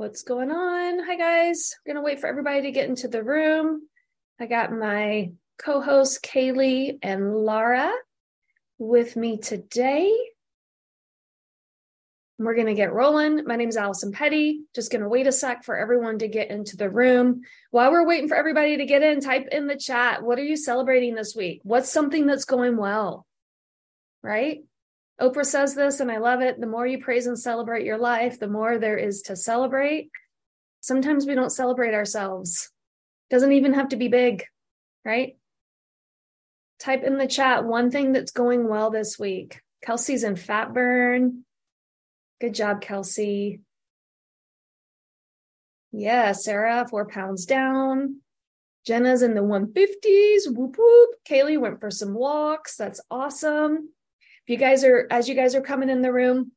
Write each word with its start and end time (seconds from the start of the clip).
What's 0.00 0.22
going 0.22 0.50
on? 0.50 1.04
Hi, 1.04 1.14
guys. 1.14 1.76
We're 1.84 1.92
going 1.92 2.02
to 2.02 2.06
wait 2.06 2.20
for 2.20 2.26
everybody 2.26 2.62
to 2.62 2.70
get 2.70 2.88
into 2.88 3.06
the 3.06 3.22
room. 3.22 3.82
I 4.40 4.46
got 4.46 4.72
my 4.72 5.32
co 5.58 5.82
hosts, 5.82 6.18
Kaylee 6.18 6.98
and 7.02 7.36
Laura, 7.36 7.92
with 8.78 9.14
me 9.14 9.36
today. 9.36 10.10
We're 12.38 12.54
going 12.54 12.68
to 12.68 12.74
get 12.74 12.94
rolling. 12.94 13.44
My 13.44 13.56
name 13.56 13.68
is 13.68 13.76
Allison 13.76 14.10
Petty. 14.10 14.62
Just 14.74 14.90
going 14.90 15.02
to 15.02 15.08
wait 15.10 15.26
a 15.26 15.32
sec 15.32 15.64
for 15.64 15.76
everyone 15.76 16.20
to 16.20 16.28
get 16.28 16.50
into 16.50 16.78
the 16.78 16.88
room. 16.88 17.42
While 17.70 17.90
we're 17.90 18.06
waiting 18.06 18.28
for 18.28 18.38
everybody 18.38 18.78
to 18.78 18.86
get 18.86 19.02
in, 19.02 19.20
type 19.20 19.48
in 19.52 19.66
the 19.66 19.76
chat. 19.76 20.22
What 20.22 20.38
are 20.38 20.44
you 20.44 20.56
celebrating 20.56 21.14
this 21.14 21.36
week? 21.36 21.60
What's 21.62 21.92
something 21.92 22.24
that's 22.24 22.46
going 22.46 22.78
well? 22.78 23.26
Right? 24.22 24.60
Oprah 25.20 25.44
says 25.44 25.74
this, 25.74 26.00
and 26.00 26.10
I 26.10 26.16
love 26.16 26.40
it. 26.40 26.58
The 26.58 26.66
more 26.66 26.86
you 26.86 26.98
praise 26.98 27.26
and 27.26 27.38
celebrate 27.38 27.84
your 27.84 27.98
life, 27.98 28.38
the 28.38 28.48
more 28.48 28.78
there 28.78 28.96
is 28.96 29.22
to 29.22 29.36
celebrate. 29.36 30.10
Sometimes 30.80 31.26
we 31.26 31.34
don't 31.34 31.50
celebrate 31.50 31.92
ourselves. 31.92 32.70
Doesn't 33.28 33.52
even 33.52 33.74
have 33.74 33.90
to 33.90 33.96
be 33.96 34.08
big, 34.08 34.44
right? 35.04 35.36
Type 36.78 37.02
in 37.04 37.18
the 37.18 37.26
chat 37.26 37.64
one 37.64 37.90
thing 37.90 38.12
that's 38.12 38.32
going 38.32 38.66
well 38.66 38.90
this 38.90 39.18
week. 39.18 39.60
Kelsey's 39.84 40.24
in 40.24 40.36
fat 40.36 40.72
burn. 40.72 41.44
Good 42.40 42.54
job, 42.54 42.80
Kelsey. 42.80 43.60
Yeah, 45.92 46.32
Sarah, 46.32 46.86
four 46.88 47.06
pounds 47.06 47.44
down. 47.44 48.20
Jenna's 48.86 49.20
in 49.20 49.34
the 49.34 49.42
150s. 49.42 50.56
Whoop 50.56 50.76
whoop. 50.78 51.10
Kaylee 51.28 51.60
went 51.60 51.80
for 51.80 51.90
some 51.90 52.14
walks. 52.14 52.76
That's 52.76 53.02
awesome 53.10 53.90
you 54.50 54.56
guys 54.56 54.84
are, 54.84 55.06
as 55.10 55.28
you 55.28 55.34
guys 55.34 55.54
are 55.54 55.62
coming 55.62 55.88
in 55.88 56.02
the 56.02 56.12
room, 56.12 56.52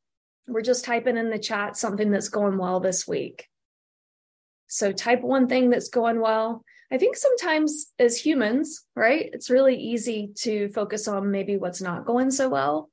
we're 0.46 0.62
just 0.62 0.84
typing 0.84 1.16
in 1.16 1.30
the 1.30 1.38
chat 1.38 1.76
something 1.76 2.10
that's 2.10 2.28
going 2.28 2.58
well 2.58 2.80
this 2.80 3.06
week. 3.08 3.48
So 4.66 4.92
type 4.92 5.22
one 5.22 5.48
thing 5.48 5.70
that's 5.70 5.88
going 5.88 6.20
well. 6.20 6.64
I 6.90 6.98
think 6.98 7.16
sometimes 7.16 7.92
as 7.98 8.18
humans, 8.18 8.82
right, 8.94 9.30
it's 9.32 9.50
really 9.50 9.76
easy 9.76 10.32
to 10.40 10.68
focus 10.70 11.08
on 11.08 11.30
maybe 11.30 11.56
what's 11.56 11.80
not 11.80 12.04
going 12.04 12.30
so 12.30 12.48
well. 12.48 12.90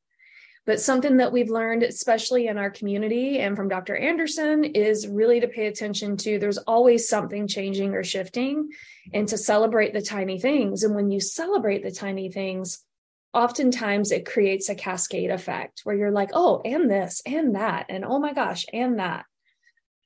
But 0.65 0.79
something 0.79 1.17
that 1.17 1.31
we've 1.31 1.49
learned, 1.49 1.81
especially 1.81 2.47
in 2.47 2.59
our 2.59 2.69
community 2.69 3.39
and 3.39 3.57
from 3.57 3.67
Dr. 3.67 3.95
Andersen, 3.95 4.63
is 4.63 5.07
really 5.07 5.39
to 5.39 5.47
pay 5.47 5.65
attention 5.65 6.17
to 6.17 6.37
there's 6.37 6.59
always 6.59 7.09
something 7.09 7.47
changing 7.47 7.95
or 7.95 8.03
shifting 8.03 8.69
and 9.11 9.27
to 9.27 9.37
celebrate 9.37 9.93
the 9.93 10.01
tiny 10.01 10.39
things. 10.39 10.83
And 10.83 10.93
when 10.93 11.09
you 11.09 11.19
celebrate 11.19 11.83
the 11.83 11.91
tiny 11.91 12.31
things, 12.31 12.85
oftentimes 13.33 14.11
it 14.11 14.25
creates 14.25 14.69
a 14.69 14.75
cascade 14.75 15.31
effect 15.31 15.81
where 15.83 15.95
you're 15.95 16.11
like, 16.11 16.31
oh, 16.33 16.61
and 16.65 16.89
this 16.89 17.21
and 17.25 17.55
that, 17.55 17.85
and 17.89 18.03
oh 18.05 18.19
my 18.19 18.33
gosh, 18.33 18.65
and 18.73 18.99
that. 18.99 19.25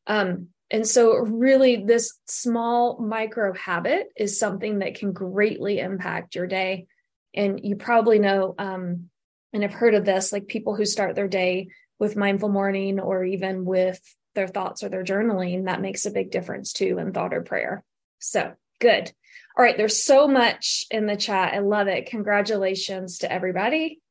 Um, 0.08 0.50
and 0.72 0.88
so, 0.88 1.18
really, 1.18 1.84
this 1.86 2.18
small 2.28 3.00
micro 3.00 3.54
habit 3.54 4.08
is 4.16 4.40
something 4.40 4.80
that 4.80 4.96
can 4.96 5.12
greatly 5.12 5.80
impact 5.80 6.36
your 6.36 6.48
day. 6.48 6.88
And 7.36 7.60
you 7.64 7.76
probably 7.76 8.18
know, 8.20 8.56
um, 8.58 9.10
and 9.54 9.64
have 9.64 9.74
heard 9.74 9.94
of 9.94 10.06
this, 10.06 10.32
like 10.32 10.48
people 10.48 10.76
who 10.76 10.86
start 10.86 11.16
their 11.16 11.28
day 11.28 11.68
with 12.00 12.16
mindful 12.16 12.50
morning 12.50 13.00
or 13.00 13.24
even 13.24 13.64
with 13.64 14.02
their 14.34 14.48
thoughts 14.48 14.84
or 14.84 14.90
their 14.90 15.04
journaling, 15.04 15.66
that 15.66 15.82
makes 15.82 16.06
a 16.06 16.12
big 16.12 16.32
difference 16.32 16.74
too 16.74 16.98
in 16.98 17.14
thought 17.14 17.34
or 17.34 17.42
prayer. 17.42 17.84
So, 18.20 18.54
good. 18.80 19.12
All 19.58 19.64
right, 19.64 19.78
there's 19.78 20.04
so 20.04 20.28
much 20.28 20.86
in 20.92 21.06
the 21.06 21.16
chat. 21.16 21.54
I 21.54 21.60
love 21.60 21.88
it. 21.88 22.08
Congratulations 22.08 23.20
to 23.20 23.32
everybody. 23.32 24.02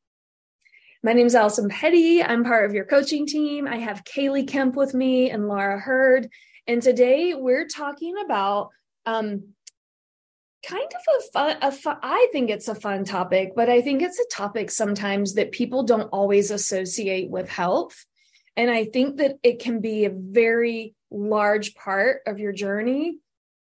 My 1.03 1.12
name 1.12 1.27
is 1.27 1.34
Allison 1.34 1.69
Petty. 1.69 2.23
I'm 2.23 2.45
part 2.45 2.64
of 2.64 2.73
your 2.73 2.87
coaching 2.87 3.27
team. 3.27 3.69
I 3.69 3.77
have 3.77 4.05
Kaylee 4.05 4.48
Kemp 4.48 4.75
with 4.75 4.95
me 4.95 5.31
and 5.31 5.47
Laura 5.47 5.78
Hurd. 5.78 6.31
And 6.67 6.81
today 6.81 7.34
we're 7.34 7.67
talking 7.67 8.15
about 8.25 8.70
um, 9.05 9.48
kind 10.67 10.83
of 10.83 11.15
a 11.19 11.31
fun, 11.31 11.56
a 11.61 11.72
fun, 11.72 11.98
I 12.03 12.27
think 12.33 12.48
it's 12.48 12.69
a 12.69 12.75
fun 12.75 13.05
topic, 13.05 13.53
but 13.55 13.69
I 13.69 13.83
think 13.83 14.00
it's 14.00 14.19
a 14.19 14.34
topic 14.34 14.71
sometimes 14.71 15.34
that 15.34 15.53
people 15.53 15.82
don't 15.82 16.09
always 16.11 16.50
associate 16.50 17.28
with 17.28 17.50
health. 17.50 18.06
And 18.56 18.71
I 18.71 18.87
think 18.87 19.19
that 19.19 19.34
it 19.43 19.59
can 19.59 19.82
be 19.82 20.06
a 20.06 20.11
very 20.11 20.94
large 21.11 21.75
part 21.75 22.22
of 22.26 22.38
your 22.38 22.53
journey 22.53 23.19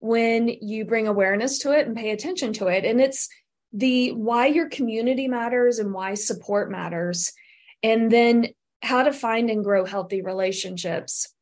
when 0.06 0.48
you 0.48 0.86
bring 0.86 1.08
awareness 1.08 1.58
to 1.60 1.72
it 1.72 1.88
and 1.88 1.96
pay 1.96 2.12
attention 2.12 2.54
to 2.54 2.68
it. 2.68 2.86
And 2.86 3.02
it's 3.02 3.28
the 3.74 4.12
why 4.12 4.46
your 4.46 4.70
community 4.70 5.28
matters 5.28 5.80
and 5.80 5.92
why 5.92 6.14
support 6.14 6.70
matters. 6.70 7.34
And 7.82 8.12
then 8.12 8.50
how 8.84 9.04
to 9.04 9.12
find 9.12 9.50
and 9.50 9.64
grow 9.64 9.84
healthy 9.84 10.22
relationships. 10.22 11.34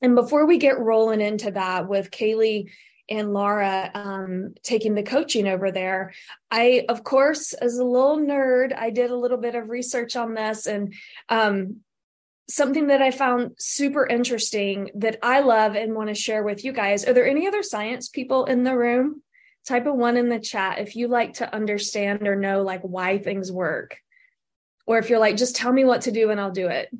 And 0.00 0.14
before 0.14 0.46
we 0.46 0.58
get 0.58 0.78
rolling 0.78 1.20
into 1.20 1.50
that 1.50 1.88
with 1.88 2.12
Kaylee 2.12 2.70
and 3.10 3.32
Laura 3.32 3.90
um, 3.94 4.54
taking 4.62 4.94
the 4.94 5.02
coaching 5.02 5.48
over 5.48 5.72
there, 5.72 6.12
I, 6.52 6.84
of 6.88 7.02
course, 7.02 7.52
as 7.52 7.78
a 7.78 7.84
little 7.84 8.18
nerd, 8.18 8.76
I 8.76 8.90
did 8.90 9.10
a 9.10 9.16
little 9.16 9.38
bit 9.38 9.56
of 9.56 9.70
research 9.70 10.14
on 10.14 10.34
this 10.34 10.66
and 10.66 10.94
um, 11.28 11.80
something 12.48 12.88
that 12.88 13.00
I 13.00 13.10
found 13.10 13.52
super 13.58 14.06
interesting 14.06 14.90
that 14.96 15.18
I 15.22 15.40
love 15.40 15.76
and 15.76 15.94
want 15.94 16.08
to 16.08 16.14
share 16.14 16.42
with 16.42 16.64
you 16.64 16.72
guys. 16.72 17.06
Are 17.06 17.12
there 17.12 17.26
any 17.26 17.46
other 17.46 17.62
science 17.62 18.08
people 18.08 18.44
in 18.44 18.64
the 18.64 18.76
room? 18.76 19.22
Type 19.66 19.86
a 19.86 19.94
one 19.94 20.16
in 20.16 20.28
the 20.28 20.38
chat 20.38 20.78
if 20.78 20.94
you 20.94 21.08
like 21.08 21.34
to 21.34 21.54
understand 21.54 22.28
or 22.28 22.36
know 22.36 22.62
like 22.62 22.82
why 22.82 23.18
things 23.18 23.50
work. 23.50 23.96
Or 24.86 24.98
if 24.98 25.08
you're 25.08 25.18
like, 25.18 25.36
just 25.36 25.56
tell 25.56 25.72
me 25.72 25.84
what 25.84 26.02
to 26.02 26.12
do 26.12 26.30
and 26.30 26.38
I'll 26.38 26.50
do 26.50 26.68
it. 26.68 26.90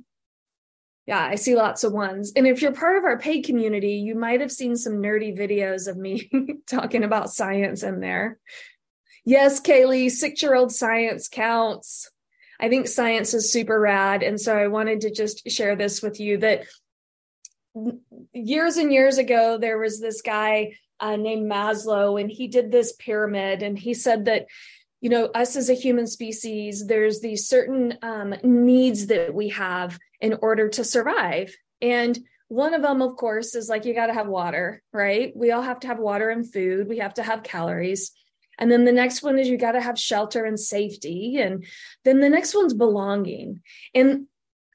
Yeah, 1.06 1.22
I 1.22 1.34
see 1.34 1.54
lots 1.54 1.84
of 1.84 1.92
ones. 1.92 2.32
And 2.34 2.46
if 2.46 2.62
you're 2.62 2.72
part 2.72 2.96
of 2.96 3.04
our 3.04 3.18
paid 3.18 3.44
community, 3.44 3.96
you 3.96 4.14
might 4.14 4.40
have 4.40 4.50
seen 4.50 4.74
some 4.74 4.94
nerdy 4.94 5.38
videos 5.38 5.86
of 5.86 5.98
me 5.98 6.30
talking 6.66 7.04
about 7.04 7.30
science 7.30 7.82
in 7.82 8.00
there. 8.00 8.38
Yes, 9.26 9.60
Kaylee, 9.60 10.10
six 10.10 10.42
year 10.42 10.54
old 10.54 10.72
science 10.72 11.28
counts. 11.28 12.10
I 12.60 12.68
think 12.68 12.88
science 12.88 13.34
is 13.34 13.52
super 13.52 13.78
rad. 13.78 14.22
And 14.22 14.40
so 14.40 14.56
I 14.56 14.68
wanted 14.68 15.02
to 15.02 15.10
just 15.10 15.50
share 15.50 15.76
this 15.76 16.02
with 16.02 16.20
you 16.20 16.38
that 16.38 16.64
years 18.32 18.76
and 18.76 18.92
years 18.92 19.18
ago, 19.18 19.58
there 19.58 19.78
was 19.78 20.00
this 20.00 20.22
guy 20.22 20.74
uh, 21.00 21.16
named 21.16 21.50
Maslow, 21.50 22.20
and 22.20 22.30
he 22.30 22.46
did 22.46 22.70
this 22.70 22.92
pyramid, 22.92 23.62
and 23.62 23.78
he 23.78 23.94
said 23.94 24.26
that 24.26 24.46
you 25.00 25.10
know 25.10 25.26
us 25.26 25.56
as 25.56 25.68
a 25.68 25.74
human 25.74 26.06
species 26.06 26.86
there's 26.86 27.20
these 27.20 27.46
certain 27.46 27.98
um, 28.00 28.34
needs 28.42 29.08
that 29.08 29.34
we 29.34 29.50
have 29.50 29.98
in 30.20 30.38
order 30.40 30.68
to 30.70 30.84
survive. 30.84 31.54
And 31.82 32.18
one 32.48 32.72
of 32.72 32.82
them 32.82 33.02
of 33.02 33.16
course 33.16 33.54
is 33.54 33.68
like 33.68 33.84
you 33.84 33.94
got 33.94 34.06
to 34.06 34.14
have 34.14 34.28
water 34.28 34.82
right? 34.92 35.32
We 35.36 35.50
all 35.50 35.62
have 35.62 35.80
to 35.80 35.88
have 35.88 35.98
water 35.98 36.30
and 36.30 36.50
food. 36.50 36.88
We 36.88 36.98
have 36.98 37.14
to 37.14 37.22
have 37.22 37.42
calories 37.42 38.12
and 38.58 38.70
then 38.70 38.84
the 38.84 38.92
next 38.92 39.22
one 39.22 39.38
is 39.38 39.48
you 39.48 39.56
got 39.56 39.72
to 39.72 39.80
have 39.80 39.98
shelter 39.98 40.44
and 40.44 40.58
safety. 40.58 41.38
And 41.38 41.66
then 42.04 42.20
the 42.20 42.28
next 42.28 42.54
one's 42.54 42.74
belonging. 42.74 43.62
And 43.94 44.26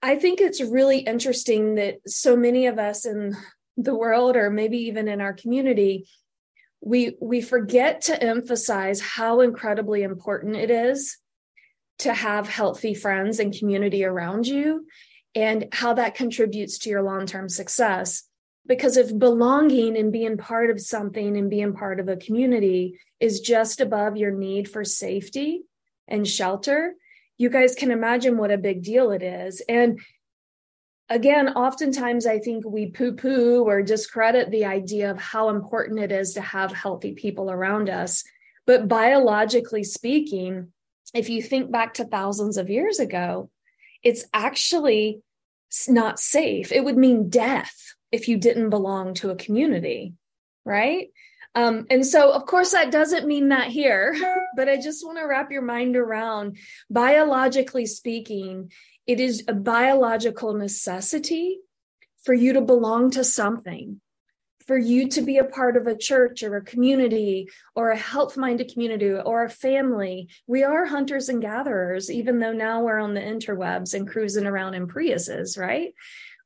I 0.02 0.16
think 0.16 0.42
it's 0.42 0.62
really 0.62 1.00
interesting 1.00 1.76
that 1.76 1.98
so 2.08 2.36
many 2.36 2.68
of 2.68 2.80
us 2.80 3.06
in 3.06 3.36
the 3.78 3.96
world, 3.96 4.36
or 4.36 4.50
maybe 4.50 4.78
even 4.78 5.08
in 5.08 5.22
our 5.22 5.34
community, 5.34 6.08
we 6.82 7.18
we 7.22 7.42
forget 7.42 8.02
to 8.02 8.22
emphasize 8.22 9.02
how 9.02 9.42
incredibly 9.42 10.04
important 10.04 10.56
it 10.56 10.72
is 10.72 11.18
to 12.00 12.14
have 12.14 12.48
healthy 12.48 12.94
friends 12.94 13.40
and 13.40 13.58
community 13.58 14.06
around 14.06 14.48
you 14.48 14.86
and 15.36 15.68
how 15.74 15.94
that 15.94 16.16
contributes 16.16 16.78
to 16.80 16.90
your 16.90 17.04
long-term 17.04 17.50
success 17.50 18.24
because 18.66 18.98
if 18.98 19.18
belonging 19.18 19.98
and 19.98 20.14
being 20.14 20.38
part 20.38 20.70
of 20.70 20.80
something 20.80 21.36
and 21.36 21.50
being 21.50 21.74
part 21.74 22.00
of 22.00 22.08
a 22.08 22.16
community 22.16 22.98
is 23.20 23.40
just 23.42 23.82
above 23.82 24.18
your 24.18 24.32
need 24.32 24.70
for 24.70 24.84
safety 24.84 25.64
and 26.08 26.28
shelter, 26.28 26.94
you 27.38 27.50
guys 27.50 27.76
can 27.76 27.92
imagine 27.92 28.38
what 28.38 28.52
a 28.52 28.58
big 28.58 28.84
deal 28.84 29.12
it 29.12 29.24
is. 29.24 29.62
And 29.70 30.00
again, 31.10 31.50
oftentimes 31.50 32.26
I 32.26 32.40
think 32.40 32.66
we 32.66 32.92
poo 32.92 33.14
poo 33.14 33.64
or 33.64 33.82
discredit 33.82 34.52
the 34.52 34.66
idea 34.66 35.10
of 35.12 35.20
how 35.20 35.50
important 35.50 36.00
it 36.00 36.12
is 36.12 36.34
to 36.34 36.42
have 36.42 36.72
healthy 36.72 37.14
people 37.14 37.50
around 37.50 37.90
us. 37.90 38.24
But 38.66 38.88
biologically 38.88 39.84
speaking, 39.84 40.72
if 41.14 41.30
you 41.30 41.42
think 41.42 41.72
back 41.72 41.96
to 41.96 42.06
thousands 42.06 42.58
of 42.58 42.70
years 42.70 43.00
ago, 43.00 43.50
it's 44.04 44.26
actually 44.34 45.22
not 45.88 46.20
safe. 46.20 46.72
It 46.72 46.84
would 46.84 46.98
mean 46.98 47.30
death 47.30 47.96
if 48.12 48.28
you 48.28 48.38
didn't 48.38 48.70
belong 48.70 49.14
to 49.16 49.30
a 49.30 49.36
community, 49.36 50.14
right? 50.66 51.10
Um, 51.56 51.88
and 51.90 52.06
so, 52.06 52.32
of 52.32 52.46
course, 52.46 52.72
that 52.72 52.92
doesn't 52.92 53.28
mean 53.28 53.50
that 53.50 53.68
here, 53.68 54.16
but 54.56 54.70
I 54.70 54.78
just 54.78 55.06
want 55.06 55.18
to 55.18 55.26
wrap 55.26 55.52
your 55.52 55.62
mind 55.62 55.96
around 55.96 56.58
biologically 56.90 57.86
speaking, 57.86 58.72
it 59.08 59.20
is 59.20 59.44
a 59.48 59.54
biological 59.54 60.54
necessity 60.54 61.60
for 62.24 62.34
you 62.34 62.54
to 62.54 62.62
belong 62.62 63.10
to 63.12 63.24
something, 63.24 64.00
for 64.68 64.78
you 64.78 65.08
to 65.10 65.22
be 65.22 65.38
a 65.38 65.44
part 65.44 65.78
of 65.78 65.88
a 65.88 65.98
church 65.98 66.44
or 66.44 66.58
a 66.58 66.64
community 66.64 67.50
or 67.76 67.90
a 67.90 67.98
health 67.98 68.38
minded 68.38 68.72
community 68.72 69.12
or 69.12 69.44
a 69.44 69.50
family. 69.50 70.30
We 70.46 70.64
are 70.64 70.86
hunters 70.86 71.30
and 71.30 71.42
gatherers, 71.42 72.12
even 72.12 72.40
though 72.40 72.54
now 72.54 72.84
we're 72.84 73.00
on 73.00 73.16
the 73.16 73.22
interwebs 73.22 73.96
and 73.96 74.08
cruising 74.08 74.46
around 74.46 74.76
in 74.76 74.88
Priuses, 74.88 75.58
right? 75.58 75.94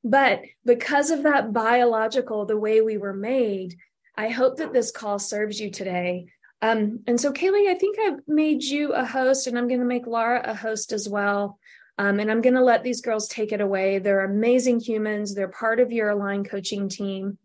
But 0.03 0.41
because 0.65 1.11
of 1.11 1.23
that 1.23 1.51
biological, 1.51 2.45
the 2.45 2.57
way 2.57 2.81
we 2.81 2.97
were 2.97 3.13
made, 3.13 3.75
I 4.15 4.29
hope 4.29 4.57
that 4.57 4.73
this 4.73 4.91
call 4.91 5.19
serves 5.19 5.59
you 5.59 5.71
today. 5.71 6.27
Um, 6.61 7.01
and 7.07 7.19
so, 7.19 7.33
Kaylee, 7.33 7.69
I 7.69 7.75
think 7.75 7.97
I've 7.99 8.19
made 8.27 8.63
you 8.63 8.93
a 8.93 9.03
host, 9.03 9.47
and 9.47 9.57
I'm 9.57 9.67
going 9.67 9.81
to 9.81 9.85
make 9.85 10.07
Laura 10.07 10.41
a 10.43 10.53
host 10.53 10.91
as 10.91 11.09
well. 11.09 11.59
Um, 11.97 12.19
and 12.19 12.31
I'm 12.31 12.41
going 12.41 12.55
to 12.55 12.63
let 12.63 12.83
these 12.83 13.01
girls 13.01 13.27
take 13.27 13.51
it 13.51 13.61
away. 13.61 13.99
They're 13.99 14.23
amazing 14.23 14.79
humans. 14.79 15.35
They're 15.35 15.47
part 15.47 15.79
of 15.79 15.91
your 15.91 16.09
Align 16.09 16.43
coaching 16.43 16.89
team. 16.89 17.37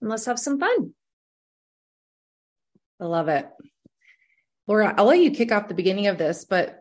And 0.00 0.10
let's 0.10 0.26
have 0.26 0.38
some 0.38 0.60
fun. 0.60 0.94
I 3.00 3.04
love 3.06 3.28
it. 3.28 3.48
Laura, 4.66 4.94
I'll 4.96 5.06
let 5.06 5.20
you 5.20 5.30
kick 5.30 5.50
off 5.50 5.68
the 5.68 5.74
beginning 5.74 6.08
of 6.08 6.18
this, 6.18 6.44
but 6.44 6.80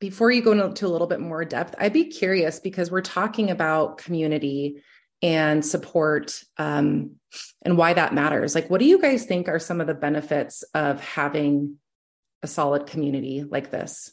before 0.00 0.30
you 0.30 0.42
go 0.42 0.52
into 0.52 0.86
a 0.86 0.88
little 0.88 1.06
bit 1.06 1.20
more 1.20 1.44
depth, 1.44 1.74
I'd 1.78 1.92
be 1.92 2.04
curious 2.04 2.60
because 2.60 2.90
we're 2.90 3.00
talking 3.00 3.50
about 3.50 3.98
community 3.98 4.82
and 5.22 5.64
support 5.64 6.38
um, 6.58 7.12
and 7.62 7.76
why 7.76 7.92
that 7.92 8.14
matters. 8.14 8.54
Like, 8.54 8.70
what 8.70 8.78
do 8.78 8.86
you 8.86 9.00
guys 9.00 9.26
think 9.26 9.48
are 9.48 9.58
some 9.58 9.80
of 9.80 9.86
the 9.86 9.94
benefits 9.94 10.62
of 10.74 11.00
having 11.00 11.76
a 12.42 12.46
solid 12.46 12.86
community 12.86 13.44
like 13.48 13.70
this? 13.70 14.12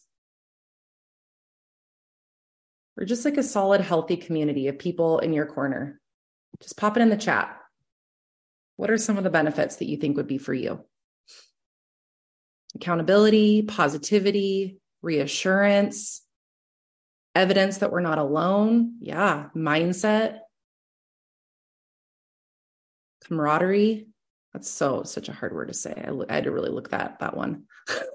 Or 2.97 3.06
just 3.06 3.25
like 3.25 3.38
a 3.38 3.44
solid, 3.44 3.81
healthy 3.81 4.17
community 4.17 4.67
of 4.67 4.79
people 4.79 5.19
in 5.19 5.33
your 5.33 5.45
corner. 5.45 6.00
Just 6.62 6.77
pop 6.77 6.95
it 6.97 7.01
in 7.01 7.09
the 7.09 7.17
chat. 7.17 7.57
What 8.77 8.89
are 8.89 8.97
some 8.97 9.17
of 9.17 9.23
the 9.23 9.29
benefits 9.29 9.77
that 9.77 9.89
you 9.89 9.97
think 9.97 10.17
would 10.17 10.27
be 10.27 10.38
for 10.38 10.53
you? 10.53 10.83
Accountability, 12.75 13.63
positivity, 13.63 14.77
reassurance, 15.01 16.21
evidence 17.33 17.77
that 17.77 17.91
we're 17.91 18.01
not 18.01 18.17
alone. 18.17 18.95
Yeah, 19.00 19.47
mindset, 19.56 20.39
camaraderie. 23.27 24.07
That's 24.54 24.69
so 24.69 25.04
such 25.04 25.27
a 25.30 25.33
hard 25.33 25.54
word 25.54 25.68
to 25.68 25.74
say. 25.74 25.94
I, 25.94 26.12
I 26.30 26.36
had 26.36 26.45
to 26.45 26.51
really 26.51 26.69
look 26.69 26.92
that 26.92 27.19
that 27.19 27.36
one. 27.36 27.63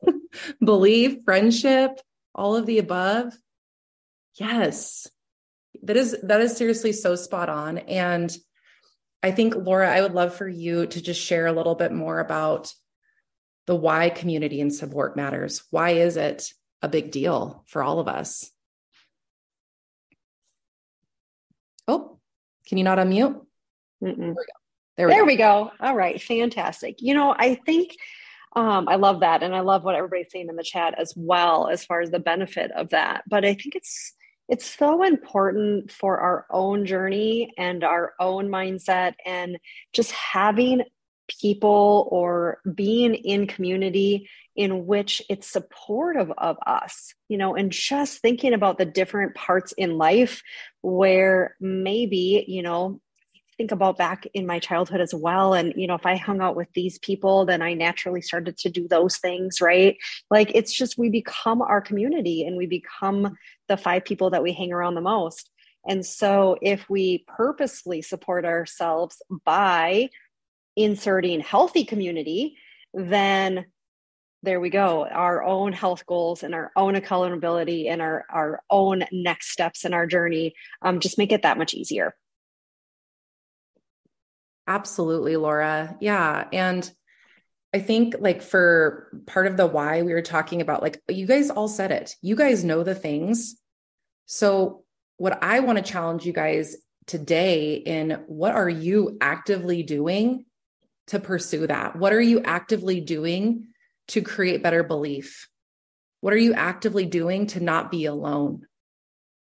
Belief, 0.64 1.24
friendship, 1.24 2.00
all 2.34 2.56
of 2.56 2.66
the 2.66 2.78
above. 2.78 3.32
Yes. 4.36 5.06
That 5.82 5.96
is 5.96 6.16
that 6.22 6.40
is 6.40 6.56
seriously 6.56 6.92
so 6.92 7.14
spot 7.14 7.48
on 7.48 7.78
and 7.78 8.34
I 9.22 9.32
think 9.32 9.54
Laura 9.54 9.90
I 9.90 10.00
would 10.00 10.14
love 10.14 10.34
for 10.34 10.48
you 10.48 10.86
to 10.86 11.00
just 11.00 11.20
share 11.20 11.46
a 11.46 11.52
little 11.52 11.74
bit 11.74 11.92
more 11.92 12.20
about 12.20 12.72
the 13.66 13.76
why 13.76 14.10
community 14.10 14.60
and 14.60 14.74
support 14.74 15.16
matters. 15.16 15.62
Why 15.70 15.90
is 15.90 16.16
it 16.16 16.52
a 16.82 16.88
big 16.88 17.10
deal 17.10 17.64
for 17.66 17.82
all 17.82 18.00
of 18.00 18.08
us? 18.08 18.50
Oh, 21.86 22.18
can 22.66 22.78
you 22.78 22.84
not 22.84 22.98
unmute? 22.98 23.40
Mm-mm. 24.02 24.16
There 24.16 24.28
we 24.28 24.34
go. 24.34 24.59
There, 24.96 25.06
we, 25.06 25.12
there 25.12 25.22
go. 25.22 25.26
we 25.26 25.36
go. 25.36 25.70
All 25.80 25.96
right, 25.96 26.20
fantastic. 26.20 26.96
You 27.00 27.14
know, 27.14 27.34
I 27.36 27.54
think 27.54 27.96
um, 28.56 28.88
I 28.88 28.96
love 28.96 29.20
that. 29.20 29.42
And 29.42 29.54
I 29.54 29.60
love 29.60 29.84
what 29.84 29.94
everybody's 29.94 30.30
saying 30.30 30.48
in 30.48 30.56
the 30.56 30.62
chat 30.62 30.94
as 30.98 31.14
well, 31.16 31.68
as 31.68 31.84
far 31.84 32.00
as 32.00 32.10
the 32.10 32.18
benefit 32.18 32.70
of 32.72 32.90
that. 32.90 33.22
But 33.28 33.44
I 33.44 33.54
think 33.54 33.76
it's 33.76 34.14
it's 34.48 34.66
so 34.66 35.04
important 35.04 35.92
for 35.92 36.18
our 36.18 36.44
own 36.50 36.84
journey 36.84 37.52
and 37.56 37.84
our 37.84 38.14
own 38.18 38.48
mindset 38.48 39.14
and 39.24 39.58
just 39.92 40.10
having 40.10 40.82
people 41.40 42.08
or 42.10 42.58
being 42.74 43.14
in 43.14 43.46
community 43.46 44.28
in 44.56 44.86
which 44.86 45.22
it's 45.30 45.46
supportive 45.46 46.32
of 46.36 46.56
us, 46.66 47.14
you 47.28 47.38
know, 47.38 47.54
and 47.54 47.70
just 47.70 48.18
thinking 48.18 48.52
about 48.52 48.76
the 48.76 48.84
different 48.84 49.36
parts 49.36 49.72
in 49.72 49.96
life 49.96 50.42
where 50.82 51.54
maybe, 51.60 52.44
you 52.48 52.64
know, 52.64 53.00
think 53.60 53.72
about 53.72 53.98
back 53.98 54.26
in 54.32 54.46
my 54.46 54.58
childhood 54.58 55.02
as 55.02 55.12
well. 55.12 55.52
And 55.52 55.74
you 55.76 55.86
know 55.86 55.94
if 55.94 56.06
i 56.06 56.16
hung 56.16 56.40
out 56.40 56.56
with 56.56 56.72
these 56.72 56.98
people 57.00 57.44
then 57.44 57.60
i 57.60 57.74
naturally 57.74 58.22
started 58.22 58.56
to 58.56 58.70
do 58.70 58.88
those 58.88 59.18
things 59.18 59.60
right? 59.60 59.98
Like 60.30 60.50
it's 60.54 60.72
just 60.72 60.96
we 60.96 61.10
become 61.10 61.60
our 61.60 61.82
community 61.82 62.46
and 62.46 62.56
we 62.56 62.66
become 62.66 63.36
the 63.68 63.76
five 63.76 64.06
people 64.06 64.30
that 64.30 64.42
we 64.42 64.54
hang 64.54 64.72
around 64.72 64.94
the 64.94 65.02
most. 65.02 65.50
And 65.86 66.06
so 66.06 66.56
if 66.62 66.88
we 66.88 67.26
purposely 67.28 68.00
support 68.00 68.46
ourselves 68.46 69.20
by 69.44 70.08
inserting 70.74 71.40
healthy 71.40 71.84
community 71.84 72.56
then 72.94 73.66
there 74.42 74.58
we 74.58 74.70
go. 74.70 75.06
Our 75.06 75.44
own 75.44 75.74
health 75.74 76.06
goals 76.06 76.42
and 76.42 76.54
our 76.54 76.72
own 76.74 76.94
accountability 76.94 77.88
and 77.88 78.00
our 78.00 78.24
our 78.30 78.62
own 78.70 79.04
next 79.12 79.50
steps 79.50 79.84
in 79.84 79.92
our 79.92 80.06
journey 80.06 80.54
um, 80.80 80.98
just 80.98 81.18
make 81.18 81.30
it 81.30 81.42
that 81.42 81.58
much 81.58 81.74
easier 81.74 82.14
Absolutely, 84.70 85.36
Laura. 85.36 85.96
Yeah. 86.00 86.46
And 86.52 86.88
I 87.74 87.80
think 87.80 88.14
like 88.20 88.40
for 88.40 89.10
part 89.26 89.48
of 89.48 89.56
the 89.56 89.66
why 89.66 90.02
we 90.02 90.12
were 90.12 90.22
talking 90.22 90.60
about, 90.60 90.80
like 90.80 91.02
you 91.08 91.26
guys 91.26 91.50
all 91.50 91.66
said 91.66 91.90
it, 91.90 92.14
you 92.22 92.36
guys 92.36 92.62
know 92.62 92.84
the 92.84 92.94
things. 92.94 93.56
So, 94.26 94.84
what 95.16 95.42
I 95.42 95.58
want 95.58 95.78
to 95.78 95.92
challenge 95.92 96.24
you 96.24 96.32
guys 96.32 96.76
today 97.08 97.74
in 97.74 98.22
what 98.28 98.54
are 98.54 98.68
you 98.68 99.18
actively 99.20 99.82
doing 99.82 100.44
to 101.08 101.18
pursue 101.18 101.66
that? 101.66 101.96
What 101.96 102.12
are 102.12 102.20
you 102.20 102.40
actively 102.44 103.00
doing 103.00 103.66
to 104.08 104.22
create 104.22 104.62
better 104.62 104.84
belief? 104.84 105.48
What 106.20 106.32
are 106.32 106.38
you 106.38 106.54
actively 106.54 107.06
doing 107.06 107.48
to 107.48 107.60
not 107.60 107.90
be 107.90 108.04
alone? 108.04 108.66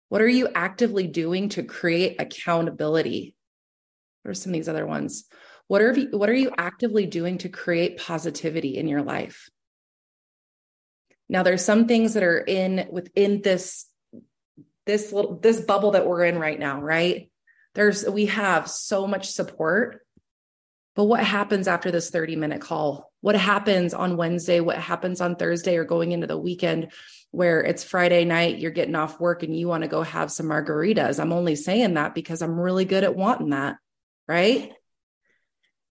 What 0.10 0.22
are 0.22 0.28
you 0.28 0.50
actively 0.56 1.06
doing 1.06 1.50
to 1.50 1.62
create 1.62 2.20
accountability? 2.20 3.36
Are 4.26 4.34
some 4.34 4.52
of 4.52 4.54
these 4.54 4.70
other 4.70 4.86
ones? 4.86 5.26
What 5.68 5.82
are 5.82 5.94
you, 5.98 6.10
what 6.12 6.30
are 6.30 6.34
you 6.34 6.52
actively 6.58 7.06
doing 7.06 7.38
to 7.40 7.50
create 7.50 7.98
positivity 7.98 8.78
in 8.78 8.88
your 8.88 9.02
life? 9.02 9.50
Now 11.30 11.44
there's 11.44 11.64
some 11.64 11.88
things 11.88 12.14
that 12.14 12.24
are 12.24 12.40
in 12.40 12.88
within 12.92 13.42
this 13.42 13.88
this 14.86 15.14
little 15.14 15.40
this 15.40 15.62
bubble 15.62 15.92
that 15.92 16.06
we're 16.06 16.26
in 16.26 16.38
right 16.38 16.60
now, 16.60 16.82
right? 16.82 17.32
There's 17.74 18.06
we 18.06 18.26
have 18.28 18.70
so 18.70 19.08
much 19.08 19.32
support. 19.32 20.06
But 20.94 21.06
what 21.06 21.24
happens 21.24 21.70
after 21.70 21.90
this 21.90 22.10
30 22.10 22.36
minute 22.36 22.60
call? 22.60 23.10
What 23.22 23.36
happens 23.36 23.94
on 23.94 24.18
Wednesday? 24.18 24.60
What 24.60 24.78
happens 24.78 25.22
on 25.22 25.38
Thursday 25.38 25.78
or 25.78 25.86
going 25.86 26.12
into 26.12 26.28
the 26.28 26.38
weekend 26.38 26.92
where 27.32 27.62
it's 27.62 27.86
Friday 27.86 28.26
night, 28.26 28.60
you're 28.60 28.72
getting 28.72 28.96
off 28.96 29.22
work 29.22 29.42
and 29.42 29.58
you 29.58 29.70
want 29.70 29.84
to 29.84 29.88
go 29.88 30.04
have 30.04 30.32
some 30.34 30.48
margaritas? 30.48 31.18
I'm 31.18 31.32
only 31.32 31.56
saying 31.56 31.94
that 31.94 32.14
because 32.14 32.42
I'm 32.42 32.60
really 32.60 32.84
good 32.84 33.06
at 33.06 33.16
wanting 33.16 33.52
that 33.52 33.78
right? 34.32 34.72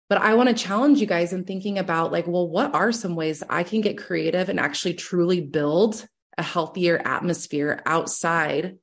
But 0.09 0.23
I 0.23 0.33
want 0.35 0.49
to 0.49 0.55
challenge 0.55 0.99
you 0.99 1.07
guys 1.07 1.35
in 1.35 1.45
thinking 1.45 1.79
about 1.79 2.11
like, 2.11 2.27
well, 2.27 2.49
what 2.49 2.75
are 2.75 2.91
some 2.91 3.17
ways 3.17 3.43
I 3.49 3.65
can 3.65 3.83
get 3.83 3.99
creative 3.99 4.49
and 4.49 4.59
actually 4.59 4.95
truly 4.95 5.43
build 5.43 6.07
a 6.39 6.43
healthier 6.43 7.01
atmosphere 7.05 7.83
outside 7.85 8.79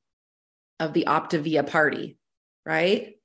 of 0.79 0.93
the 0.93 1.05
Optavia 1.07 1.67
party, 1.67 2.19
right? 2.67 3.15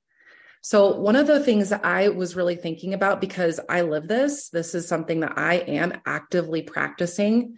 So, 0.61 0.95
one 0.95 1.15
of 1.15 1.27
the 1.27 1.39
things 1.39 1.69
that 1.69 1.85
I 1.85 2.09
was 2.09 2.35
really 2.35 2.55
thinking 2.55 2.95
about 2.95 3.21
because 3.21 3.59
I 3.69 3.81
live 3.81 4.07
this, 4.07 4.49
this 4.49 4.73
is 4.73 4.87
something 4.87 5.19
that 5.19 5.37
I 5.37 5.55
am 5.57 6.01
actively 6.03 6.63
practicing, 6.63 7.57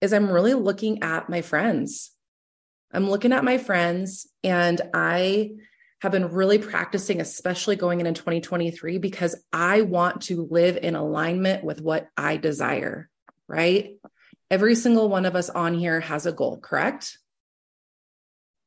is 0.00 0.14
I'm 0.14 0.30
really 0.30 0.54
looking 0.54 1.02
at 1.02 1.28
my 1.28 1.42
friends. 1.42 2.10
I'm 2.90 3.10
looking 3.10 3.34
at 3.34 3.44
my 3.44 3.58
friends 3.58 4.26
and 4.42 4.80
I 4.94 5.50
have 6.00 6.12
been 6.12 6.30
really 6.30 6.58
practicing, 6.58 7.20
especially 7.20 7.76
going 7.76 8.00
into 8.00 8.12
2023, 8.12 8.98
because 8.98 9.34
I 9.52 9.82
want 9.82 10.22
to 10.22 10.46
live 10.50 10.76
in 10.76 10.94
alignment 10.94 11.64
with 11.64 11.80
what 11.80 12.08
I 12.16 12.36
desire, 12.36 13.08
right? 13.48 13.96
Every 14.50 14.76
single 14.76 15.08
one 15.08 15.26
of 15.26 15.34
us 15.34 15.50
on 15.50 15.74
here 15.74 16.00
has 16.00 16.26
a 16.26 16.32
goal, 16.32 16.58
correct? 16.58 17.18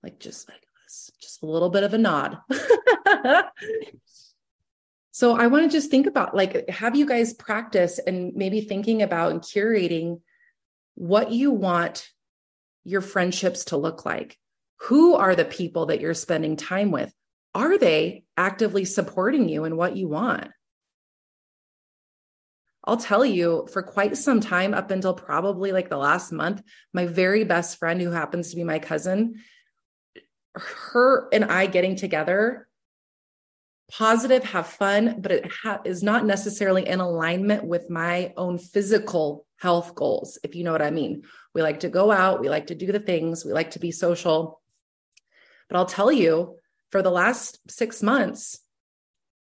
Like 0.03 0.19
just 0.19 0.49
like 0.49 0.61
this, 0.83 1.11
just 1.21 1.41
a 1.41 1.45
little 1.45 1.69
bit 1.69 1.83
of 1.83 1.93
a 1.93 1.97
nod. 1.97 2.37
so 5.11 5.37
I 5.37 5.47
want 5.47 5.71
to 5.71 5.77
just 5.77 5.89
think 5.89 6.07
about 6.07 6.35
like, 6.35 6.69
have 6.69 6.97
you 6.97 7.05
guys 7.05 7.33
practice 7.33 7.97
and 7.99 8.33
maybe 8.35 8.61
thinking 8.61 9.01
about 9.01 9.31
and 9.31 9.41
curating 9.41 10.19
what 10.95 11.31
you 11.31 11.51
want 11.51 12.09
your 12.83 13.01
friendships 13.01 13.65
to 13.65 13.77
look 13.77 14.05
like? 14.05 14.37
Who 14.81 15.15
are 15.15 15.35
the 15.35 15.45
people 15.45 15.87
that 15.87 16.01
you're 16.01 16.13
spending 16.13 16.57
time 16.57 16.91
with? 16.91 17.13
Are 17.53 17.77
they 17.77 18.23
actively 18.37 18.85
supporting 18.85 19.49
you 19.49 19.65
in 19.65 19.75
what 19.75 19.97
you 19.97 20.07
want? 20.07 20.49
I'll 22.83 22.97
tell 22.97 23.23
you, 23.23 23.67
for 23.71 23.83
quite 23.83 24.17
some 24.17 24.41
time, 24.41 24.73
up 24.73 24.89
until 24.89 25.13
probably 25.13 25.71
like 25.71 25.89
the 25.89 25.97
last 25.97 26.31
month, 26.31 26.63
my 26.93 27.05
very 27.05 27.43
best 27.43 27.77
friend, 27.77 28.01
who 28.01 28.11
happens 28.11 28.49
to 28.49 28.55
be 28.55 28.63
my 28.63 28.79
cousin, 28.79 29.35
her 30.55 31.29
and 31.31 31.45
I 31.45 31.67
getting 31.67 31.95
together, 31.95 32.67
positive, 33.91 34.43
have 34.45 34.67
fun, 34.67 35.21
but 35.21 35.31
it 35.31 35.51
ha- 35.51 35.81
is 35.85 36.01
not 36.01 36.25
necessarily 36.25 36.87
in 36.87 36.99
alignment 36.99 37.63
with 37.63 37.89
my 37.89 38.33
own 38.35 38.57
physical 38.57 39.45
health 39.57 39.93
goals, 39.93 40.39
if 40.43 40.55
you 40.55 40.63
know 40.63 40.71
what 40.71 40.81
I 40.81 40.89
mean. 40.91 41.23
We 41.53 41.61
like 41.61 41.81
to 41.81 41.89
go 41.89 42.11
out, 42.11 42.41
we 42.41 42.49
like 42.49 42.67
to 42.67 42.75
do 42.75 42.91
the 42.91 42.99
things, 42.99 43.45
we 43.45 43.53
like 43.53 43.71
to 43.71 43.79
be 43.79 43.91
social 43.91 44.61
But 45.69 45.77
I'll 45.77 45.85
tell 45.85 46.11
you, 46.11 46.57
for 46.91 47.01
the 47.01 47.11
last 47.11 47.59
six 47.69 48.03
months, 48.03 48.59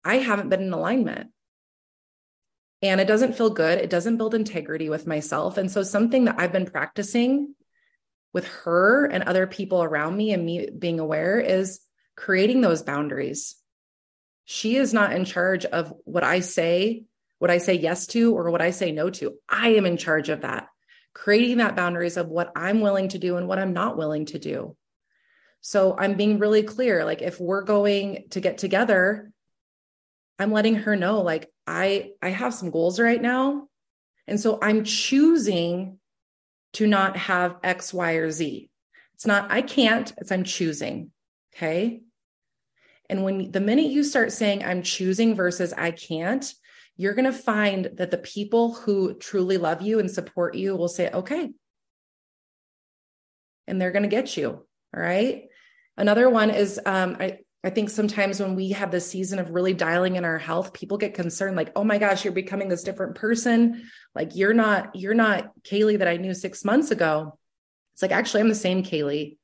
I 0.04 0.18
haven't 0.18 0.50
been 0.50 0.62
in 0.62 0.74
alignment. 0.74 1.32
And 2.82 3.00
it 3.00 3.08
doesn't 3.08 3.36
feel 3.36 3.50
good. 3.50 3.80
It 3.80 3.90
doesn't 3.90 4.18
build 4.18 4.36
integrity 4.36 4.90
with 4.90 5.08
myself. 5.08 5.58
And 5.58 5.72
so, 5.72 5.82
something 5.82 6.25
that 6.25 6.36
I've 6.38 6.52
been 6.52 6.66
practicing 6.66 7.56
with 8.34 8.48
her 8.48 9.06
and 9.06 9.24
other 9.24 9.48
people 9.48 9.82
around 9.82 10.16
me 10.16 10.34
and 10.34 10.46
me 10.46 10.70
being 10.78 11.00
aware 11.00 11.40
is 11.40 11.80
creating 12.18 12.62
those 12.62 12.84
boundaries. 12.84 13.56
She 14.44 14.75
is 14.75 14.94
not 14.94 15.14
in 15.14 15.25
charge 15.25 15.66
of 15.66 15.94
what 16.04 16.24
I 16.24 16.42
say, 16.42 17.06
what 17.40 17.50
I 17.50 17.58
say 17.60 17.75
yes 17.75 18.08
to, 18.08 18.36
or 18.36 18.52
what 18.52 18.62
I 18.62 18.72
say 18.72 18.92
no 18.92 19.10
to. 19.10 19.36
I 19.50 19.70
am 19.70 19.86
in 19.86 19.98
charge 19.98 20.30
of 20.30 20.42
that, 20.42 20.68
creating 21.14 21.58
that 21.58 21.75
boundaries 21.75 22.18
of 22.18 22.28
what 22.28 22.52
I'm 22.56 22.82
willing 22.82 23.10
to 23.10 23.20
do 23.20 23.38
and 23.38 23.48
what 23.48 23.58
I'm 23.58 23.74
not 23.74 23.98
willing 23.98 24.25
to 24.28 24.38
do. 24.38 24.75
So 25.67 25.98
I'm 25.98 26.13
being 26.13 26.38
really 26.38 26.62
clear. 26.62 27.03
Like, 27.05 27.24
if 27.24 27.39
we're 27.39 27.63
going 27.63 28.25
to 28.29 28.39
get 28.39 28.60
together, 28.60 29.31
I'm 30.38 30.51
letting 30.51 30.75
her 30.75 30.95
know, 30.95 31.22
like, 31.22 31.50
I 31.65 32.12
I 32.22 32.29
have 32.29 32.53
some 32.53 32.69
goals 32.69 33.00
right 33.00 33.19
now. 33.19 33.67
And 34.27 34.39
so 34.39 34.60
I'm 34.62 34.84
choosing 34.84 35.98
to 36.74 36.86
not 36.86 37.17
have 37.17 37.57
X, 37.63 37.95
Y, 37.95 38.12
or 38.12 38.29
Z. 38.29 38.69
It's 39.15 39.25
not 39.25 39.51
I 39.51 39.63
can't, 39.63 40.13
it's 40.19 40.31
I'm 40.31 40.43
choosing. 40.43 41.10
Okay. 41.55 42.01
And 43.10 43.24
when 43.24 43.50
the 43.50 43.60
minute 43.60 43.88
you 43.88 44.03
start 44.03 44.31
saying 44.31 44.63
I'm 44.63 44.84
choosing 44.84 45.34
versus 45.34 45.74
I 45.74 45.89
can't, 45.89 46.45
you're 46.95 47.15
going 47.15 47.25
to 47.25 47.34
find 47.34 47.89
that 47.95 48.12
the 48.12 48.19
people 48.19 48.75
who 48.75 49.15
truly 49.15 49.57
love 49.57 49.81
you 49.81 49.98
and 49.98 50.12
support 50.12 50.53
you 50.53 50.75
will 50.75 50.89
say, 50.89 51.10
okay. 51.10 51.50
And 53.65 53.81
they're 53.81 53.91
going 53.91 54.03
to 54.03 54.10
get 54.10 54.38
you. 54.38 54.67
All 54.95 55.01
right. 55.01 55.45
Another 55.98 56.30
one 56.30 56.50
is 56.50 56.80
um, 56.86 57.18
I, 57.20 57.40
I 57.64 57.70
think 57.70 57.90
sometimes 57.90 58.40
when 58.40 58.56
we 58.56 58.70
have 58.72 58.92
this 58.92 59.10
season 59.10 59.40
of 59.40 59.50
really 59.50 59.74
dialing 59.74 60.18
in 60.18 60.25
our 60.25 60.38
health, 60.38 60.74
people 60.74 60.98
get 60.98 61.14
concerned 61.14 61.56
like, 61.56 61.72
"Oh 61.75 61.84
my 61.84 61.98
gosh, 61.98 62.24
you're 62.24 62.34
becoming 62.34 62.70
this 62.70 62.84
different 62.84 63.16
person. 63.16 63.90
Like 64.14 64.36
you're 64.36 64.54
not 64.54 64.96
you're 64.96 65.14
not 65.14 65.52
Kaylee 65.64 66.00
that 66.00 66.08
I 66.08 66.18
knew 66.18 66.34
6 66.34 66.66
months 66.66 66.92
ago." 66.92 67.40
It's 67.94 68.02
like, 68.02 68.12
"Actually, 68.12 68.42
I'm 68.42 68.50
the 68.50 68.56
same 68.56 68.84
Kaylee. 68.84 69.38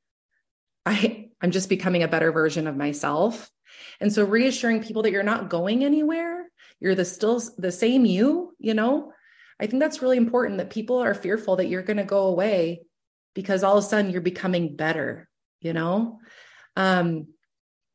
I 0.86 1.30
I'm 1.40 1.50
just 1.50 1.68
becoming 1.68 2.02
a 2.02 2.08
better 2.08 2.32
version 2.32 2.66
of 2.66 2.76
myself." 2.76 3.50
And 4.00 4.12
so 4.12 4.24
reassuring 4.24 4.82
people 4.82 5.02
that 5.02 5.12
you're 5.12 5.22
not 5.22 5.48
going 5.48 5.84
anywhere, 5.84 6.50
you're 6.80 6.94
the 6.94 7.04
still 7.04 7.40
the 7.58 7.72
same 7.72 8.04
you, 8.04 8.54
you 8.58 8.74
know? 8.74 9.12
I 9.60 9.66
think 9.66 9.80
that's 9.80 10.02
really 10.02 10.16
important 10.16 10.58
that 10.58 10.70
people 10.70 10.98
are 10.98 11.14
fearful 11.14 11.56
that 11.56 11.68
you're 11.68 11.82
going 11.82 11.98
to 11.98 12.04
go 12.04 12.26
away 12.26 12.82
because 13.34 13.62
all 13.62 13.78
of 13.78 13.84
a 13.84 13.86
sudden 13.86 14.10
you're 14.10 14.20
becoming 14.20 14.74
better, 14.74 15.28
you 15.62 15.72
know? 15.72 16.20
Um 16.76 17.28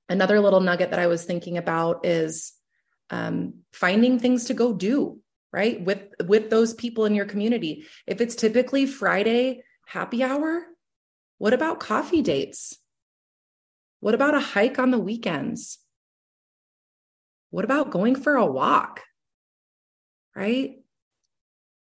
another 0.09 0.39
little 0.39 0.61
nugget 0.61 0.91
that 0.91 0.99
I 0.99 1.07
was 1.07 1.25
thinking 1.25 1.57
about 1.57 2.05
is 2.05 2.53
um, 3.09 3.55
finding 3.71 4.19
things 4.19 4.45
to 4.45 4.53
go 4.53 4.73
do 4.73 5.19
right 5.51 5.83
with 5.83 6.01
with 6.25 6.49
those 6.49 6.73
people 6.73 7.05
in 7.05 7.15
your 7.15 7.25
community. 7.25 7.85
If 8.05 8.21
it's 8.21 8.35
typically 8.35 8.85
Friday 8.85 9.63
happy 9.85 10.23
hour, 10.23 10.65
what 11.37 11.53
about 11.53 11.79
coffee 11.79 12.21
dates? 12.21 12.77
What 13.99 14.13
about 14.13 14.35
a 14.35 14.39
hike 14.39 14.79
on 14.79 14.91
the 14.91 14.99
weekends? 14.99 15.79
What 17.49 17.65
about 17.65 17.91
going 17.91 18.15
for 18.15 18.35
a 18.35 18.45
walk? 18.45 19.01
Right? 20.35 20.79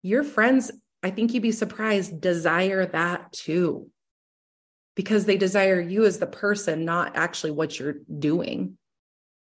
Your 0.01 0.23
friends, 0.23 0.71
I 1.01 1.11
think 1.11 1.33
you'd 1.33 1.43
be 1.43 1.53
surprised, 1.53 2.19
desire 2.19 2.85
that 2.87 3.31
too 3.31 3.89
because 4.95 5.25
they 5.25 5.37
desire 5.37 5.81
you 5.81 6.05
as 6.05 6.19
the 6.19 6.27
person, 6.27 6.85
not 6.85 7.15
actually 7.15 7.51
what 7.51 7.77
you're 7.79 7.95
doing, 8.19 8.77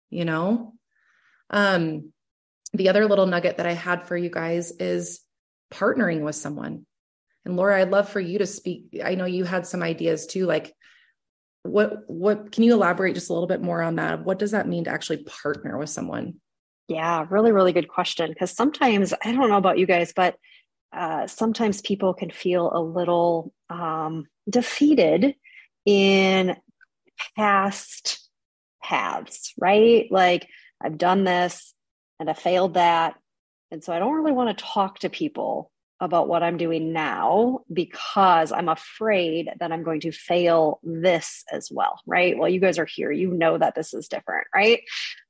you 0.10 0.26
know? 0.26 0.74
Um, 1.50 2.12
the 2.74 2.90
other 2.90 3.06
little 3.06 3.26
nugget 3.26 3.58
that 3.58 3.66
I 3.66 3.74
had 3.74 4.04
for 4.04 4.18
you 4.18 4.30
guys 4.30 4.72
is 4.72 5.22
partnering 5.74 6.22
with 6.22 6.36
someone. 6.36 6.86
And 7.46 7.56
Laura, 7.56 7.82
I'd 7.82 7.92
love 7.92 8.10
for 8.10 8.20
you 8.20 8.40
to 8.40 8.46
speak. 8.46 9.00
I 9.04 9.16
know 9.16 9.26
you 9.26 9.46
had 9.46 9.66
some 9.66 9.82
ideas 9.82 10.28
too. 10.28 10.46
Like, 10.46 10.74
what 11.64 12.04
what 12.08 12.52
can 12.52 12.64
you 12.64 12.74
elaborate 12.74 13.16
just 13.16 13.30
a 13.30 13.34
little 13.34 13.48
bit 13.48 13.62
more 13.62 13.82
on 13.82 13.96
that? 13.96 14.24
What 14.24 14.40
does 14.40 14.52
that 14.52 14.68
mean 14.68 14.86
to 14.86 14.90
actually 14.90 15.24
partner 15.24 15.78
with 15.78 15.90
someone? 15.90 16.36
Yeah, 16.88 17.26
really, 17.30 17.52
really 17.52 17.74
good 17.74 17.88
question. 17.88 18.30
Because 18.30 18.52
sometimes 18.52 19.14
I 19.24 19.32
don't 19.32 19.50
know 19.50 19.58
about 19.58 19.78
you 19.78 19.86
guys, 19.86 20.14
but 20.14 20.36
uh, 20.98 21.28
sometimes 21.28 21.82
people 21.82 22.14
can 22.14 22.32
feel 22.32 22.72
a 22.74 22.82
little 22.82 23.54
um, 23.70 24.26
defeated 24.50 25.36
in 25.86 26.56
past 27.36 28.28
paths, 28.84 29.54
right? 29.60 30.08
Like 30.12 30.48
I've 30.82 30.98
done 30.98 31.24
this 31.24 31.74
and 32.20 32.30
I 32.30 32.34
failed 32.34 32.74
that. 32.74 33.16
And 33.70 33.84
so 33.84 33.94
I 33.94 34.00
don't 34.00 34.16
really 34.16 34.32
want 34.32 34.58
to 34.58 34.64
talk 34.64 35.00
to 35.00 35.10
people 35.10 35.72
about 36.00 36.28
what 36.28 36.44
I'm 36.44 36.58
doing 36.58 36.94
now 36.94 37.60
because 37.72 38.52
I'm 38.52 38.70
afraid 38.70 39.50
that 39.60 39.72
I'm 39.72 39.84
going 39.84 40.00
to 40.02 40.12
fail 40.12 40.80
this 40.84 41.44
as 41.52 41.70
well, 41.72 42.00
right? 42.06 42.38
Well, 42.38 42.50
you 42.50 42.60
guys 42.60 42.80
are 42.80 42.86
here. 42.86 43.12
You 43.12 43.32
know 43.34 43.58
that 43.58 43.76
this 43.76 43.94
is 43.94 44.08
different, 44.08 44.48
right? 44.54 44.82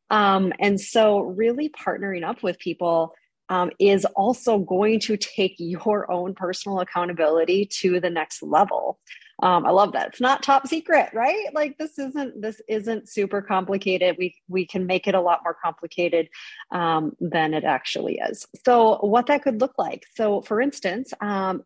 Um, 0.09 0.53
and 0.59 0.79
so, 0.79 1.19
really 1.19 1.69
partnering 1.69 2.23
up 2.25 2.43
with 2.43 2.59
people 2.59 3.13
um, 3.49 3.71
is 3.79 4.05
also 4.15 4.59
going 4.59 4.99
to 5.01 5.17
take 5.17 5.55
your 5.57 6.09
own 6.11 6.33
personal 6.33 6.79
accountability 6.79 7.65
to 7.65 7.99
the 7.99 8.09
next 8.09 8.43
level. 8.43 8.99
Um, 9.43 9.67
i 9.67 9.69
love 9.69 9.93
that. 9.93 10.07
It's 10.07 10.21
not 10.21 10.41
top 10.41 10.67
secret 10.67 11.09
right? 11.13 11.45
Like 11.53 11.77
this 11.77 11.99
isn't 11.99 12.41
this 12.41 12.59
isn't 12.67 13.07
super 13.07 13.41
complicated. 13.41 14.15
We 14.17 14.35
we 14.47 14.65
can 14.65 14.87
make 14.87 15.07
it 15.07 15.13
a 15.13 15.21
lot 15.21 15.41
more 15.43 15.55
complicated 15.63 16.29
um, 16.71 17.15
than 17.19 17.53
it 17.53 17.63
actually 17.63 18.19
is. 18.29 18.47
So 18.65 18.97
what 19.01 19.27
that 19.27 19.43
could 19.43 19.61
look 19.61 19.73
like. 19.77 20.05
So 20.15 20.41
for 20.41 20.59
instance 20.59 21.13
um, 21.21 21.63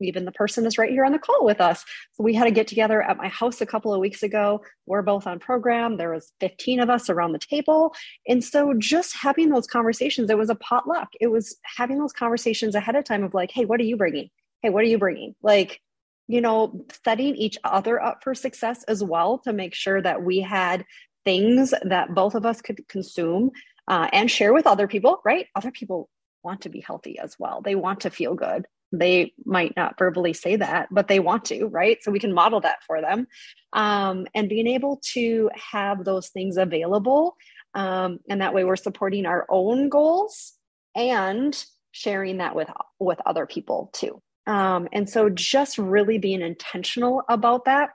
even 0.00 0.24
the 0.24 0.32
person 0.32 0.66
is 0.66 0.78
right 0.78 0.90
here 0.90 1.04
on 1.04 1.12
the 1.12 1.18
call 1.18 1.44
with 1.44 1.60
us. 1.60 1.84
So 2.12 2.24
we 2.24 2.34
had 2.34 2.46
a 2.46 2.50
get 2.50 2.66
together 2.66 3.02
at 3.02 3.16
my 3.16 3.28
house 3.28 3.60
a 3.60 3.66
couple 3.66 3.94
of 3.94 4.00
weeks 4.00 4.22
ago. 4.22 4.62
We're 4.86 5.02
both 5.02 5.26
on 5.26 5.38
program. 5.38 5.96
There 5.96 6.12
was 6.12 6.32
15 6.40 6.80
of 6.80 6.90
us 6.90 7.08
around 7.08 7.32
the 7.32 7.38
table. 7.38 7.94
And 8.28 8.42
so 8.42 8.74
just 8.76 9.16
having 9.16 9.50
those 9.50 9.66
conversations 9.66 10.30
it 10.30 10.38
was 10.38 10.50
a 10.50 10.54
potluck. 10.56 11.08
It 11.20 11.28
was 11.28 11.56
having 11.76 11.98
those 11.98 12.12
conversations 12.12 12.74
ahead 12.74 12.96
of 12.96 13.04
time 13.04 13.24
of 13.24 13.34
like 13.34 13.50
hey 13.50 13.64
what 13.64 13.80
are 13.80 13.84
you 13.84 13.96
bringing? 13.96 14.30
Hey 14.62 14.70
what 14.70 14.82
are 14.82 14.88
you 14.88 14.98
bringing? 14.98 15.34
Like 15.42 15.80
you 16.26 16.40
know, 16.40 16.86
setting 17.04 17.36
each 17.36 17.58
other 17.64 18.02
up 18.02 18.24
for 18.24 18.34
success 18.34 18.82
as 18.84 19.04
well 19.04 19.38
to 19.38 19.52
make 19.52 19.74
sure 19.74 20.00
that 20.00 20.22
we 20.22 20.40
had 20.40 20.84
things 21.24 21.74
that 21.82 22.14
both 22.14 22.34
of 22.34 22.46
us 22.46 22.62
could 22.62 22.86
consume 22.88 23.50
uh, 23.88 24.08
and 24.12 24.30
share 24.30 24.52
with 24.52 24.66
other 24.66 24.88
people, 24.88 25.20
right? 25.24 25.46
Other 25.54 25.70
people 25.70 26.08
want 26.42 26.62
to 26.62 26.68
be 26.68 26.80
healthy 26.80 27.18
as 27.18 27.36
well. 27.38 27.60
They 27.62 27.74
want 27.74 28.00
to 28.00 28.10
feel 28.10 28.34
good. 28.34 28.66
They 28.98 29.32
might 29.44 29.76
not 29.76 29.98
verbally 29.98 30.32
say 30.32 30.56
that, 30.56 30.88
but 30.90 31.08
they 31.08 31.20
want 31.20 31.44
to, 31.46 31.66
right? 31.66 32.02
So 32.02 32.10
we 32.10 32.18
can 32.18 32.32
model 32.32 32.60
that 32.60 32.82
for 32.86 33.00
them. 33.00 33.26
Um, 33.72 34.26
and 34.34 34.48
being 34.48 34.66
able 34.66 35.00
to 35.12 35.50
have 35.72 36.04
those 36.04 36.28
things 36.28 36.56
available. 36.56 37.36
Um, 37.74 38.20
and 38.28 38.40
that 38.40 38.54
way 38.54 38.64
we're 38.64 38.76
supporting 38.76 39.26
our 39.26 39.46
own 39.48 39.88
goals 39.88 40.52
and 40.94 41.64
sharing 41.90 42.38
that 42.38 42.54
with 42.54 42.68
with 42.98 43.20
other 43.26 43.46
people 43.46 43.90
too 43.92 44.20
um, 44.46 44.88
and 44.92 45.08
so 45.08 45.30
just 45.30 45.78
really 45.78 46.18
being 46.18 46.42
intentional 46.42 47.22
about 47.28 47.64
that, 47.64 47.90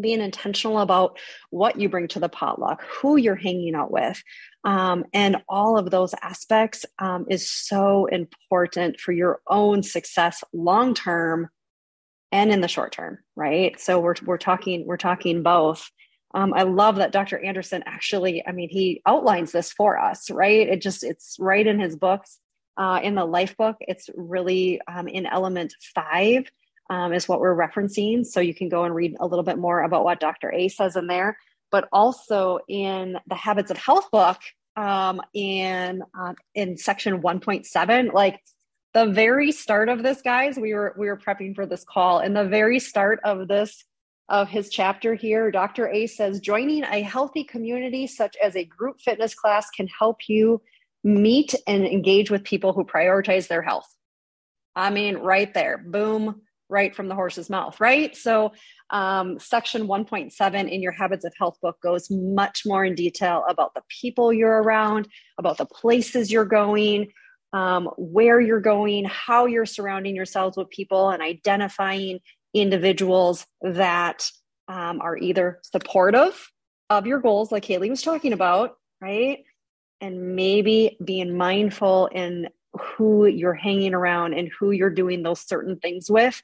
being 0.00 0.20
intentional 0.20 0.80
about 0.80 1.18
what 1.50 1.78
you 1.78 1.88
bring 1.88 2.08
to 2.08 2.20
the 2.20 2.28
potluck, 2.28 2.82
who 2.82 3.16
you're 3.16 3.34
hanging 3.34 3.74
out 3.74 3.90
with, 3.90 4.22
um, 4.64 5.04
and 5.12 5.36
all 5.48 5.78
of 5.78 5.90
those 5.90 6.14
aspects 6.22 6.86
um, 6.98 7.26
is 7.28 7.50
so 7.50 8.06
important 8.06 8.98
for 8.98 9.12
your 9.12 9.40
own 9.48 9.82
success 9.82 10.42
long 10.52 10.94
term 10.94 11.48
and 12.32 12.50
in 12.50 12.60
the 12.60 12.68
short 12.68 12.92
term, 12.92 13.18
right? 13.36 13.78
So 13.78 14.00
we're 14.00 14.16
we're 14.24 14.38
talking 14.38 14.86
we're 14.86 14.96
talking 14.96 15.42
both. 15.42 15.88
Um, 16.34 16.52
I 16.52 16.64
love 16.64 16.96
that 16.96 17.12
Dr. 17.12 17.38
Andersen 17.38 17.84
actually, 17.86 18.44
I 18.44 18.50
mean, 18.50 18.68
he 18.68 19.00
outlines 19.06 19.52
this 19.52 19.72
for 19.72 20.00
us, 20.00 20.30
right? 20.30 20.68
It 20.68 20.82
just 20.82 21.04
it's 21.04 21.36
right 21.38 21.64
in 21.64 21.78
his 21.78 21.94
books 21.94 22.40
uh, 22.76 23.00
in 23.02 23.14
the 23.14 23.24
life 23.24 23.56
book. 23.56 23.76
It's 23.80 24.10
really 24.16 24.80
um, 24.88 25.06
in 25.06 25.26
element 25.26 25.74
five, 25.94 26.50
um, 26.90 27.12
is 27.12 27.28
what 27.28 27.40
we're 27.40 27.56
referencing. 27.56 28.24
So 28.26 28.40
you 28.40 28.54
can 28.54 28.68
go 28.68 28.84
and 28.84 28.94
read 28.94 29.16
a 29.20 29.26
little 29.26 29.42
bit 29.42 29.58
more 29.58 29.82
about 29.82 30.04
what 30.04 30.20
Dr. 30.20 30.52
A 30.52 30.68
says 30.68 30.96
in 30.96 31.06
there, 31.06 31.38
but 31.70 31.88
also 31.92 32.58
in 32.68 33.18
the 33.26 33.34
Habits 33.34 33.70
of 33.70 33.76
Health 33.76 34.10
book 34.10 34.38
um, 34.76 35.20
in 35.32 36.02
uh, 36.18 36.34
in 36.54 36.76
section 36.76 37.22
1.7, 37.22 38.12
like 38.12 38.40
the 38.92 39.06
very 39.06 39.52
start 39.52 39.88
of 39.88 40.02
this, 40.02 40.22
guys. 40.22 40.56
We 40.56 40.74
were 40.74 40.94
we 40.98 41.06
were 41.06 41.16
prepping 41.16 41.54
for 41.54 41.66
this 41.66 41.84
call, 41.84 42.18
and 42.18 42.36
the 42.36 42.44
very 42.44 42.78
start 42.78 43.20
of 43.24 43.48
this 43.48 43.84
of 44.28 44.48
his 44.48 44.70
chapter 44.70 45.14
here, 45.14 45.50
Dr. 45.50 45.88
A 45.88 46.06
says 46.06 46.40
joining 46.40 46.84
a 46.84 47.02
healthy 47.02 47.44
community 47.44 48.06
such 48.06 48.36
as 48.42 48.56
a 48.56 48.64
group 48.64 49.00
fitness 49.00 49.34
class 49.34 49.68
can 49.70 49.86
help 49.86 50.28
you 50.28 50.62
meet 51.02 51.54
and 51.66 51.84
engage 51.84 52.30
with 52.30 52.42
people 52.42 52.72
who 52.72 52.84
prioritize 52.84 53.48
their 53.48 53.60
health. 53.60 53.86
I 54.74 54.90
mean, 54.90 55.18
right 55.18 55.52
there, 55.52 55.76
boom, 55.78 56.40
right 56.74 56.94
from 56.94 57.08
the 57.08 57.14
horse's 57.14 57.48
mouth, 57.48 57.80
right? 57.80 58.14
So, 58.16 58.52
um, 58.90 59.38
section 59.38 59.86
1.7 59.86 60.70
in 60.70 60.82
your 60.82 60.92
Habits 60.92 61.24
of 61.24 61.32
Health 61.38 61.56
book 61.62 61.78
goes 61.80 62.10
much 62.10 62.62
more 62.66 62.84
in 62.84 62.94
detail 62.94 63.44
about 63.48 63.72
the 63.74 63.82
people 63.88 64.32
you're 64.32 64.60
around, 64.60 65.08
about 65.38 65.56
the 65.56 65.66
places 65.66 66.30
you're 66.30 66.44
going, 66.44 67.12
um, 67.52 67.88
where 67.96 68.40
you're 68.40 68.60
going, 68.60 69.04
how 69.04 69.46
you're 69.46 69.64
surrounding 69.64 70.16
yourselves 70.16 70.56
with 70.56 70.68
people, 70.70 71.10
and 71.10 71.22
identifying 71.22 72.18
individuals 72.52 73.46
that 73.62 74.28
um, 74.68 75.00
are 75.00 75.16
either 75.16 75.60
supportive 75.62 76.50
of 76.90 77.06
your 77.06 77.20
goals, 77.20 77.52
like 77.52 77.64
Haley 77.64 77.90
was 77.90 78.02
talking 78.02 78.32
about, 78.32 78.76
right? 79.00 79.44
And 80.00 80.34
maybe 80.34 80.98
being 81.02 81.36
mindful 81.36 82.06
in 82.08 82.48
who 82.80 83.26
you're 83.26 83.54
hanging 83.54 83.94
around 83.94 84.34
and 84.34 84.50
who 84.58 84.70
you're 84.70 84.90
doing 84.90 85.22
those 85.22 85.40
certain 85.40 85.78
things 85.78 86.10
with. 86.10 86.42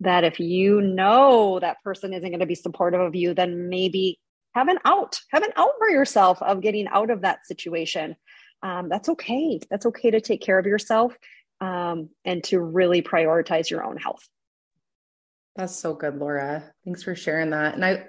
That 0.00 0.24
if 0.24 0.40
you 0.40 0.80
know 0.80 1.60
that 1.60 1.82
person 1.84 2.12
isn't 2.12 2.28
going 2.28 2.40
to 2.40 2.46
be 2.46 2.54
supportive 2.54 3.00
of 3.00 3.14
you, 3.14 3.34
then 3.34 3.68
maybe 3.68 4.18
have 4.54 4.68
an 4.68 4.78
out, 4.84 5.20
have 5.30 5.42
an 5.42 5.52
out 5.56 5.70
for 5.78 5.88
yourself 5.88 6.42
of 6.42 6.60
getting 6.60 6.88
out 6.88 7.10
of 7.10 7.22
that 7.22 7.46
situation. 7.46 8.16
Um, 8.62 8.88
that's 8.88 9.08
okay. 9.08 9.60
That's 9.70 9.86
okay 9.86 10.10
to 10.10 10.20
take 10.20 10.40
care 10.40 10.58
of 10.58 10.66
yourself 10.66 11.16
um, 11.60 12.10
and 12.24 12.42
to 12.44 12.60
really 12.60 13.02
prioritize 13.02 13.70
your 13.70 13.84
own 13.84 13.96
health. 13.96 14.28
That's 15.56 15.74
so 15.74 15.94
good, 15.94 16.16
Laura. 16.16 16.64
Thanks 16.84 17.02
for 17.02 17.14
sharing 17.14 17.50
that. 17.50 17.74
And 17.74 17.84
I 17.84 18.06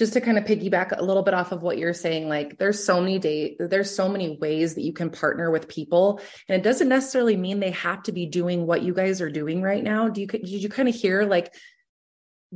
just 0.00 0.14
to 0.14 0.20
kind 0.22 0.38
of 0.38 0.44
piggyback 0.44 0.96
a 0.96 1.04
little 1.04 1.22
bit 1.22 1.34
off 1.34 1.52
of 1.52 1.60
what 1.60 1.76
you're 1.76 1.92
saying, 1.92 2.26
like 2.26 2.56
there's 2.56 2.82
so 2.82 3.02
many 3.02 3.18
day, 3.18 3.54
there's 3.60 3.94
so 3.94 4.08
many 4.08 4.38
ways 4.38 4.74
that 4.74 4.80
you 4.80 4.94
can 4.94 5.10
partner 5.10 5.50
with 5.50 5.68
people. 5.68 6.22
And 6.48 6.58
it 6.58 6.64
doesn't 6.64 6.88
necessarily 6.88 7.36
mean 7.36 7.60
they 7.60 7.72
have 7.72 8.02
to 8.04 8.12
be 8.12 8.24
doing 8.24 8.66
what 8.66 8.80
you 8.80 8.94
guys 8.94 9.20
are 9.20 9.30
doing 9.30 9.60
right 9.60 9.84
now. 9.84 10.08
Do 10.08 10.22
you 10.22 10.26
did 10.26 10.48
you 10.48 10.70
kind 10.70 10.88
of 10.88 10.94
hear 10.94 11.24
like 11.24 11.52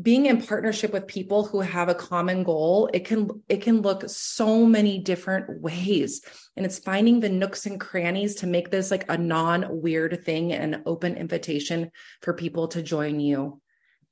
being 0.00 0.24
in 0.24 0.40
partnership 0.40 0.90
with 0.90 1.06
people 1.06 1.44
who 1.44 1.60
have 1.60 1.90
a 1.90 1.94
common 1.94 2.42
goal 2.42 2.90
it 2.92 3.04
can 3.04 3.28
it 3.48 3.62
can 3.62 3.80
look 3.80 4.08
so 4.08 4.66
many 4.66 4.98
different 4.98 5.60
ways 5.60 6.20
and 6.56 6.66
it's 6.66 6.80
finding 6.80 7.20
the 7.20 7.28
nooks 7.28 7.64
and 7.64 7.78
crannies 7.78 8.34
to 8.34 8.48
make 8.48 8.72
this 8.72 8.90
like 8.90 9.08
a 9.08 9.16
non 9.16 9.64
weird 9.70 10.24
thing 10.24 10.52
and 10.52 10.74
an 10.74 10.82
open 10.84 11.14
invitation 11.14 11.92
for 12.22 12.34
people 12.34 12.66
to 12.66 12.82
join 12.82 13.20
you 13.20 13.60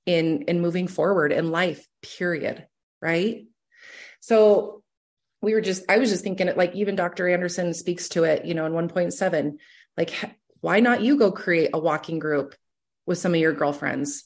in 0.07 0.43
in 0.43 0.61
moving 0.61 0.87
forward 0.87 1.33
in 1.33 1.51
life 1.51 1.85
period 2.01 2.65
right? 3.03 3.45
So 4.21 4.83
we 5.43 5.55
were 5.55 5.61
just 5.61 5.83
i 5.89 5.99
was 5.99 6.09
just 6.09 6.23
thinking 6.23 6.47
it 6.47 6.57
like 6.57 6.73
even 6.77 6.95
dr 6.95 7.29
andersen 7.29 7.75
speaks 7.75 8.09
to 8.11 8.23
it 8.23 8.45
you 8.45 8.55
know 8.55 8.65
in 8.65 8.73
1.7 8.73 9.57
like 9.97 10.15
why 10.63 10.79
not 10.79 11.03
you 11.03 11.19
go 11.19 11.31
create 11.31 11.71
a 11.75 11.79
walking 11.79 12.19
group 12.19 12.55
with 13.05 13.19
some 13.19 13.35
of 13.35 13.41
your 13.41 13.53
girlfriends? 13.53 14.25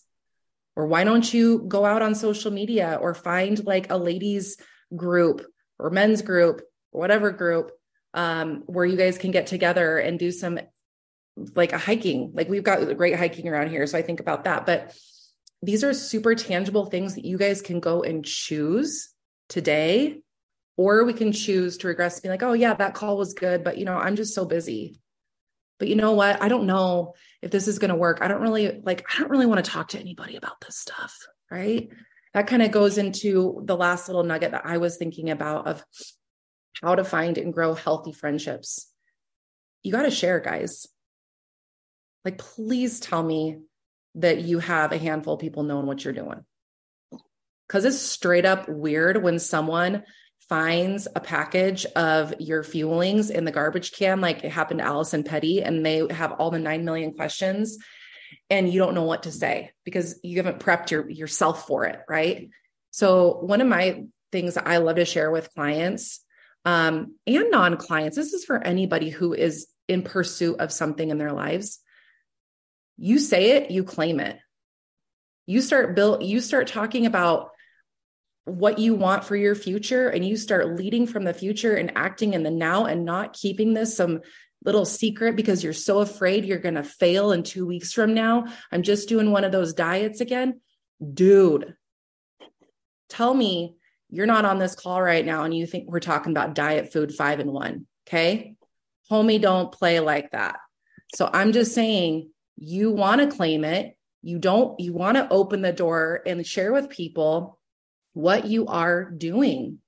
Or 0.76 0.86
why 0.86 1.04
don't 1.04 1.32
you 1.32 1.64
go 1.66 1.84
out 1.84 2.02
on 2.02 2.14
social 2.14 2.50
media 2.50 2.98
or 3.00 3.14
find 3.14 3.64
like 3.64 3.90
a 3.90 3.96
ladies 3.96 4.58
group 4.94 5.44
or 5.78 5.90
men's 5.90 6.20
group 6.22 6.60
or 6.92 7.00
whatever 7.00 7.30
group 7.30 7.72
um, 8.12 8.62
where 8.66 8.84
you 8.84 8.96
guys 8.96 9.16
can 9.16 9.30
get 9.30 9.46
together 9.46 9.98
and 9.98 10.18
do 10.18 10.30
some 10.30 10.60
like 11.54 11.72
a 11.72 11.78
hiking. 11.78 12.32
Like 12.34 12.50
we've 12.50 12.62
got 12.62 12.96
great 12.96 13.16
hiking 13.16 13.48
around 13.48 13.70
here 13.70 13.86
so 13.86 13.96
i 13.96 14.02
think 14.02 14.20
about 14.20 14.44
that. 14.44 14.66
But 14.66 14.94
these 15.66 15.84
are 15.84 15.92
super 15.92 16.34
tangible 16.34 16.86
things 16.86 17.14
that 17.14 17.24
you 17.24 17.36
guys 17.38 17.60
can 17.60 17.80
go 17.80 18.02
and 18.02 18.24
choose 18.24 19.10
today 19.48 20.20
or 20.76 21.04
we 21.04 21.12
can 21.12 21.32
choose 21.32 21.78
to 21.78 21.88
regress 21.88 22.16
and 22.16 22.22
be 22.24 22.28
like 22.28 22.42
oh 22.42 22.52
yeah 22.52 22.74
that 22.74 22.94
call 22.94 23.16
was 23.16 23.34
good 23.34 23.64
but 23.64 23.78
you 23.78 23.84
know 23.84 23.96
i'm 23.96 24.16
just 24.16 24.34
so 24.34 24.44
busy. 24.44 25.00
But 25.78 25.88
you 25.88 25.94
know 25.94 26.12
what? 26.12 26.42
I 26.42 26.48
don't 26.48 26.66
know 26.66 27.12
if 27.42 27.50
this 27.50 27.68
is 27.68 27.78
going 27.78 27.90
to 27.90 27.96
work. 27.96 28.20
I 28.22 28.28
don't 28.28 28.40
really 28.40 28.80
like 28.82 29.04
i 29.12 29.18
don't 29.20 29.30
really 29.30 29.44
want 29.44 29.62
to 29.62 29.70
talk 29.70 29.88
to 29.88 30.00
anybody 30.00 30.36
about 30.36 30.60
this 30.64 30.78
stuff 30.78 31.14
right? 31.50 31.88
That 32.34 32.46
kind 32.46 32.62
of 32.62 32.70
goes 32.70 32.98
into 32.98 33.62
the 33.64 33.76
last 33.76 34.08
little 34.08 34.24
nugget 34.24 34.50
that 34.50 34.66
i 34.66 34.78
was 34.78 34.96
thinking 34.96 35.30
about 35.30 35.66
of 35.66 35.82
how 36.82 36.94
to 36.94 37.04
find 37.04 37.38
and 37.38 37.52
grow 37.52 37.74
healthy 37.74 38.12
friendships. 38.12 38.90
You 39.82 39.92
got 39.92 40.02
to 40.02 40.10
share 40.10 40.40
guys. 40.40 40.86
Like 42.24 42.38
please 42.38 43.00
tell 43.00 43.22
me 43.22 43.58
that 44.16 44.40
you 44.40 44.58
have 44.58 44.92
a 44.92 44.98
handful 44.98 45.34
of 45.34 45.40
people 45.40 45.62
knowing 45.62 45.86
what 45.86 46.04
you're 46.04 46.12
doing. 46.12 46.44
Because 47.66 47.84
it's 47.84 47.98
straight 47.98 48.44
up 48.44 48.68
weird 48.68 49.22
when 49.22 49.38
someone 49.38 50.04
finds 50.48 51.08
a 51.16 51.20
package 51.20 51.84
of 51.96 52.34
your 52.38 52.62
fuelings 52.62 53.30
in 53.30 53.44
the 53.44 53.50
garbage 53.50 53.92
can, 53.92 54.20
like 54.20 54.44
it 54.44 54.52
happened 54.52 54.78
to 54.78 54.86
Allison 54.86 55.24
Petty, 55.24 55.62
and 55.62 55.84
they 55.84 56.06
have 56.10 56.32
all 56.32 56.50
the 56.50 56.58
9 56.58 56.84
million 56.84 57.12
questions 57.12 57.78
and 58.50 58.72
you 58.72 58.78
don't 58.78 58.94
know 58.94 59.04
what 59.04 59.24
to 59.24 59.32
say 59.32 59.72
because 59.84 60.18
you 60.22 60.36
haven't 60.36 60.60
prepped 60.60 60.90
your, 60.90 61.08
yourself 61.08 61.66
for 61.66 61.84
it. 61.84 62.00
Right. 62.08 62.50
So, 62.90 63.38
one 63.40 63.60
of 63.60 63.68
my 63.68 64.04
things 64.32 64.56
I 64.56 64.78
love 64.78 64.96
to 64.96 65.04
share 65.04 65.30
with 65.30 65.52
clients 65.54 66.20
um, 66.64 67.14
and 67.26 67.50
non 67.50 67.76
clients, 67.76 68.16
this 68.16 68.32
is 68.32 68.44
for 68.44 68.62
anybody 68.62 69.10
who 69.10 69.32
is 69.32 69.66
in 69.88 70.02
pursuit 70.02 70.60
of 70.60 70.72
something 70.72 71.10
in 71.10 71.18
their 71.18 71.32
lives 71.32 71.80
you 72.98 73.18
say 73.18 73.52
it, 73.52 73.70
you 73.70 73.84
claim 73.84 74.20
it. 74.20 74.38
You 75.46 75.60
start 75.60 75.94
build 75.94 76.24
you 76.24 76.40
start 76.40 76.66
talking 76.66 77.06
about 77.06 77.50
what 78.44 78.78
you 78.78 78.94
want 78.94 79.24
for 79.24 79.36
your 79.36 79.54
future 79.54 80.08
and 80.08 80.24
you 80.24 80.36
start 80.36 80.76
leading 80.76 81.06
from 81.06 81.24
the 81.24 81.34
future 81.34 81.74
and 81.74 81.92
acting 81.96 82.34
in 82.34 82.42
the 82.42 82.50
now 82.50 82.86
and 82.86 83.04
not 83.04 83.32
keeping 83.32 83.74
this 83.74 83.96
some 83.96 84.20
little 84.64 84.84
secret 84.84 85.36
because 85.36 85.62
you're 85.62 85.72
so 85.72 85.98
afraid 85.98 86.44
you're 86.44 86.58
going 86.58 86.74
to 86.76 86.84
fail 86.84 87.32
in 87.32 87.42
2 87.42 87.66
weeks 87.66 87.92
from 87.92 88.14
now. 88.14 88.46
I'm 88.72 88.82
just 88.82 89.08
doing 89.08 89.30
one 89.30 89.44
of 89.44 89.52
those 89.52 89.74
diets 89.74 90.20
again. 90.20 90.60
Dude, 91.12 91.74
tell 93.08 93.34
me 93.34 93.76
you're 94.10 94.26
not 94.26 94.44
on 94.44 94.58
this 94.58 94.74
call 94.74 95.02
right 95.02 95.24
now 95.24 95.42
and 95.44 95.52
you 95.54 95.66
think 95.66 95.88
we're 95.88 96.00
talking 96.00 96.32
about 96.32 96.54
diet 96.54 96.92
food 96.92 97.12
5 97.12 97.40
and 97.40 97.52
1, 97.52 97.86
okay? 98.06 98.54
Homie, 99.10 99.40
don't 99.40 99.72
play 99.72 100.00
like 100.00 100.30
that. 100.30 100.58
So 101.14 101.28
I'm 101.32 101.52
just 101.52 101.74
saying 101.74 102.30
you 102.56 102.90
want 102.90 103.20
to 103.20 103.36
claim 103.36 103.64
it. 103.64 103.96
You 104.22 104.38
don't 104.38 104.78
you 104.80 104.92
want 104.92 105.16
to 105.16 105.28
open 105.30 105.62
the 105.62 105.72
door 105.72 106.22
and 106.26 106.46
share 106.46 106.72
with 106.72 106.90
people 106.90 107.58
what 108.14 108.46
you 108.46 108.66
are 108.66 109.04
doing. 109.10 109.78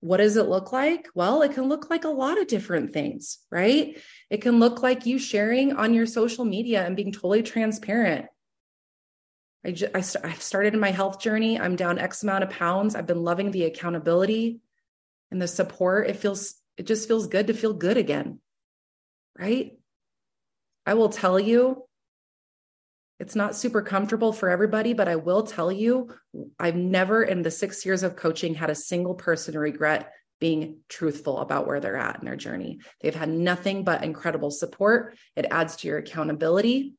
What 0.00 0.16
does 0.16 0.36
it 0.36 0.48
look 0.48 0.72
like? 0.72 1.08
Well 1.14 1.42
it 1.42 1.52
can 1.52 1.68
look 1.68 1.90
like 1.90 2.04
a 2.04 2.08
lot 2.08 2.40
of 2.40 2.46
different 2.46 2.92
things 2.92 3.38
right? 3.50 3.98
It 4.30 4.40
can 4.40 4.58
look 4.58 4.82
like 4.82 5.04
you 5.04 5.18
sharing 5.18 5.74
on 5.74 5.92
your 5.92 6.06
social 6.06 6.44
media 6.44 6.84
and 6.86 6.96
being 6.96 7.12
totally 7.12 7.42
transparent. 7.42 8.26
I, 9.62 9.72
just, 9.72 10.16
I, 10.24 10.28
I 10.28 10.32
started 10.34 10.72
in 10.72 10.80
my 10.80 10.90
health 10.90 11.20
journey. 11.20 11.60
I'm 11.60 11.76
down 11.76 11.98
x 11.98 12.22
amount 12.22 12.44
of 12.44 12.50
pounds. 12.50 12.94
I've 12.94 13.06
been 13.06 13.24
loving 13.24 13.50
the 13.50 13.64
accountability 13.64 14.60
and 15.30 15.42
the 15.42 15.48
support. 15.48 16.08
It 16.08 16.16
feels 16.16 16.54
it 16.78 16.86
just 16.86 17.06
feels 17.06 17.26
good 17.26 17.48
to 17.48 17.52
feel 17.52 17.74
good 17.74 17.98
again 17.98 18.38
right 19.38 19.79
I 20.90 20.94
will 20.94 21.08
tell 21.08 21.38
you, 21.38 21.84
it's 23.20 23.36
not 23.36 23.54
super 23.54 23.80
comfortable 23.80 24.32
for 24.32 24.48
everybody, 24.48 24.92
but 24.92 25.06
I 25.06 25.14
will 25.14 25.44
tell 25.44 25.70
you, 25.70 26.12
I've 26.58 26.74
never 26.74 27.22
in 27.22 27.42
the 27.42 27.50
six 27.52 27.86
years 27.86 28.02
of 28.02 28.16
coaching 28.16 28.56
had 28.56 28.70
a 28.70 28.74
single 28.74 29.14
person 29.14 29.56
regret 29.56 30.10
being 30.40 30.78
truthful 30.88 31.38
about 31.38 31.68
where 31.68 31.78
they're 31.78 31.96
at 31.96 32.18
in 32.18 32.24
their 32.24 32.34
journey. 32.34 32.80
They've 33.00 33.14
had 33.14 33.28
nothing 33.28 33.84
but 33.84 34.02
incredible 34.02 34.50
support. 34.50 35.16
It 35.36 35.46
adds 35.48 35.76
to 35.76 35.86
your 35.86 35.98
accountability. 35.98 36.96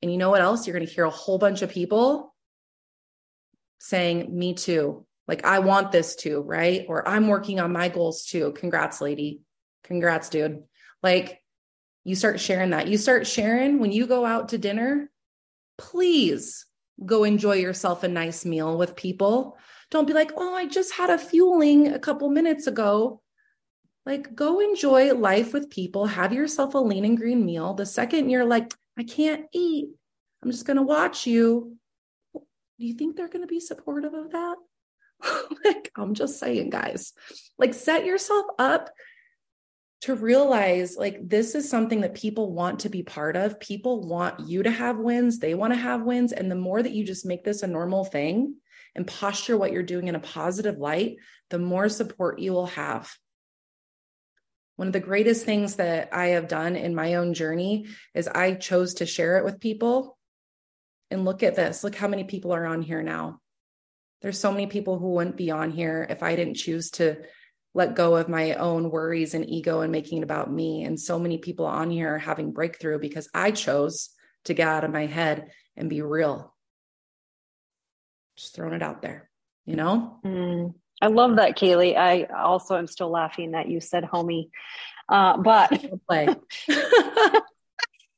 And 0.00 0.10
you 0.10 0.16
know 0.16 0.30
what 0.30 0.40
else? 0.40 0.66
You're 0.66 0.76
going 0.76 0.86
to 0.86 0.94
hear 0.94 1.04
a 1.04 1.10
whole 1.10 1.36
bunch 1.36 1.60
of 1.60 1.68
people 1.68 2.34
saying, 3.78 4.34
Me 4.34 4.54
too. 4.54 5.04
Like, 5.26 5.44
I 5.44 5.58
want 5.58 5.92
this 5.92 6.16
too, 6.16 6.40
right? 6.40 6.86
Or 6.88 7.06
I'm 7.06 7.28
working 7.28 7.60
on 7.60 7.74
my 7.74 7.90
goals 7.90 8.24
too. 8.24 8.54
Congrats, 8.56 9.02
lady. 9.02 9.42
Congrats, 9.84 10.30
dude. 10.30 10.62
Like, 11.02 11.42
you 12.08 12.14
start 12.14 12.40
sharing 12.40 12.70
that. 12.70 12.88
You 12.88 12.96
start 12.96 13.26
sharing 13.26 13.80
when 13.80 13.92
you 13.92 14.06
go 14.06 14.24
out 14.24 14.48
to 14.48 14.58
dinner, 14.58 15.10
please 15.76 16.64
go 17.04 17.22
enjoy 17.24 17.56
yourself 17.56 18.02
a 18.02 18.08
nice 18.08 18.46
meal 18.46 18.78
with 18.78 18.96
people. 18.96 19.58
Don't 19.90 20.06
be 20.06 20.14
like, 20.14 20.32
oh, 20.34 20.54
I 20.54 20.64
just 20.64 20.94
had 20.94 21.10
a 21.10 21.18
fueling 21.18 21.88
a 21.88 21.98
couple 21.98 22.30
minutes 22.30 22.66
ago. 22.66 23.20
Like, 24.06 24.34
go 24.34 24.60
enjoy 24.60 25.12
life 25.12 25.52
with 25.52 25.68
people, 25.68 26.06
have 26.06 26.32
yourself 26.32 26.72
a 26.72 26.78
lean 26.78 27.04
and 27.04 27.18
green 27.18 27.44
meal. 27.44 27.74
The 27.74 27.84
second 27.84 28.30
you're 28.30 28.46
like, 28.46 28.72
I 28.98 29.02
can't 29.02 29.44
eat, 29.52 29.90
I'm 30.42 30.50
just 30.50 30.64
going 30.64 30.78
to 30.78 30.82
watch 30.82 31.26
you. 31.26 31.76
Do 32.32 32.40
you 32.86 32.94
think 32.94 33.16
they're 33.16 33.28
going 33.28 33.42
to 33.42 33.46
be 33.46 33.60
supportive 33.60 34.14
of 34.14 34.30
that? 34.30 34.56
like, 35.62 35.92
I'm 35.94 36.14
just 36.14 36.40
saying, 36.40 36.70
guys, 36.70 37.12
like, 37.58 37.74
set 37.74 38.06
yourself 38.06 38.46
up 38.58 38.88
to 40.02 40.14
realize 40.14 40.96
like 40.96 41.28
this 41.28 41.54
is 41.54 41.68
something 41.68 42.02
that 42.02 42.14
people 42.14 42.52
want 42.52 42.80
to 42.80 42.88
be 42.88 43.02
part 43.02 43.36
of. 43.36 43.58
People 43.58 44.06
want 44.06 44.48
you 44.48 44.62
to 44.62 44.70
have 44.70 44.98
wins, 44.98 45.38
they 45.38 45.54
want 45.54 45.72
to 45.72 45.78
have 45.78 46.02
wins. 46.02 46.32
And 46.32 46.50
the 46.50 46.56
more 46.56 46.82
that 46.82 46.92
you 46.92 47.04
just 47.04 47.26
make 47.26 47.44
this 47.44 47.62
a 47.62 47.66
normal 47.66 48.04
thing 48.04 48.54
and 48.94 49.06
posture 49.06 49.56
what 49.56 49.72
you're 49.72 49.82
doing 49.82 50.08
in 50.08 50.14
a 50.14 50.20
positive 50.20 50.78
light, 50.78 51.16
the 51.50 51.58
more 51.58 51.88
support 51.88 52.38
you 52.38 52.52
will 52.52 52.66
have. 52.66 53.12
One 54.76 54.86
of 54.86 54.92
the 54.92 55.00
greatest 55.00 55.44
things 55.44 55.76
that 55.76 56.10
I 56.12 56.28
have 56.28 56.46
done 56.46 56.76
in 56.76 56.94
my 56.94 57.14
own 57.14 57.34
journey 57.34 57.86
is 58.14 58.28
I 58.28 58.54
chose 58.54 58.94
to 58.94 59.06
share 59.06 59.38
it 59.38 59.44
with 59.44 59.58
people 59.58 60.16
and 61.10 61.24
look 61.24 61.42
at 61.42 61.56
this. 61.56 61.82
Look 61.82 61.96
how 61.96 62.06
many 62.06 62.22
people 62.22 62.52
are 62.52 62.64
on 62.64 62.82
here 62.82 63.02
now. 63.02 63.40
There's 64.22 64.38
so 64.38 64.52
many 64.52 64.68
people 64.68 64.98
who 64.98 65.10
wouldn't 65.10 65.36
be 65.36 65.50
on 65.50 65.72
here 65.72 66.06
if 66.08 66.22
I 66.22 66.36
didn't 66.36 66.54
choose 66.54 66.90
to 66.92 67.16
let 67.74 67.94
go 67.94 68.16
of 68.16 68.28
my 68.28 68.54
own 68.54 68.90
worries 68.90 69.34
and 69.34 69.48
ego 69.48 69.80
and 69.80 69.92
making 69.92 70.18
it 70.18 70.24
about 70.24 70.50
me. 70.50 70.84
And 70.84 70.98
so 70.98 71.18
many 71.18 71.38
people 71.38 71.66
on 71.66 71.90
here 71.90 72.14
are 72.14 72.18
having 72.18 72.52
breakthrough 72.52 72.98
because 72.98 73.28
I 73.34 73.50
chose 73.50 74.10
to 74.44 74.54
get 74.54 74.68
out 74.68 74.84
of 74.84 74.90
my 74.90 75.06
head 75.06 75.50
and 75.76 75.90
be 75.90 76.02
real. 76.02 76.54
Just 78.36 78.54
throwing 78.54 78.74
it 78.74 78.82
out 78.82 79.02
there, 79.02 79.30
you 79.66 79.76
know? 79.76 80.18
Mm, 80.24 80.74
I 81.02 81.08
love 81.08 81.36
that, 81.36 81.56
Kaylee. 81.56 81.96
I 81.96 82.24
also 82.24 82.76
am 82.76 82.86
still 82.86 83.10
laughing 83.10 83.52
that 83.52 83.68
you 83.68 83.80
said 83.80 84.04
homie. 84.04 84.50
Uh, 85.08 85.36
but 85.38 85.70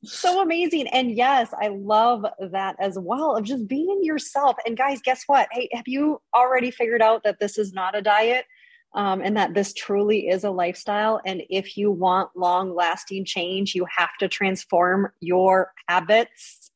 so 0.03 0.41
amazing. 0.41 0.87
And 0.87 1.11
yes, 1.11 1.53
I 1.59 1.67
love 1.67 2.25
that 2.39 2.75
as 2.79 2.97
well 2.99 3.35
of 3.35 3.43
just 3.43 3.67
being 3.67 3.99
yourself. 4.03 4.55
And 4.65 4.77
guys, 4.77 5.01
guess 5.01 5.23
what? 5.27 5.47
Hey, 5.51 5.69
have 5.73 5.87
you 5.87 6.21
already 6.33 6.71
figured 6.71 7.01
out 7.01 7.23
that 7.23 7.39
this 7.39 7.57
is 7.57 7.73
not 7.73 7.95
a 7.95 8.01
diet? 8.01 8.45
Um, 8.93 9.21
and 9.21 9.37
that 9.37 9.53
this 9.53 9.73
truly 9.73 10.27
is 10.27 10.43
a 10.43 10.51
lifestyle. 10.51 11.21
And 11.25 11.43
if 11.49 11.77
you 11.77 11.91
want 11.91 12.29
long 12.35 12.75
lasting 12.75 13.25
change, 13.25 13.73
you 13.73 13.85
have 13.97 14.15
to 14.19 14.27
transform 14.27 15.11
your 15.19 15.71
habits 15.87 16.71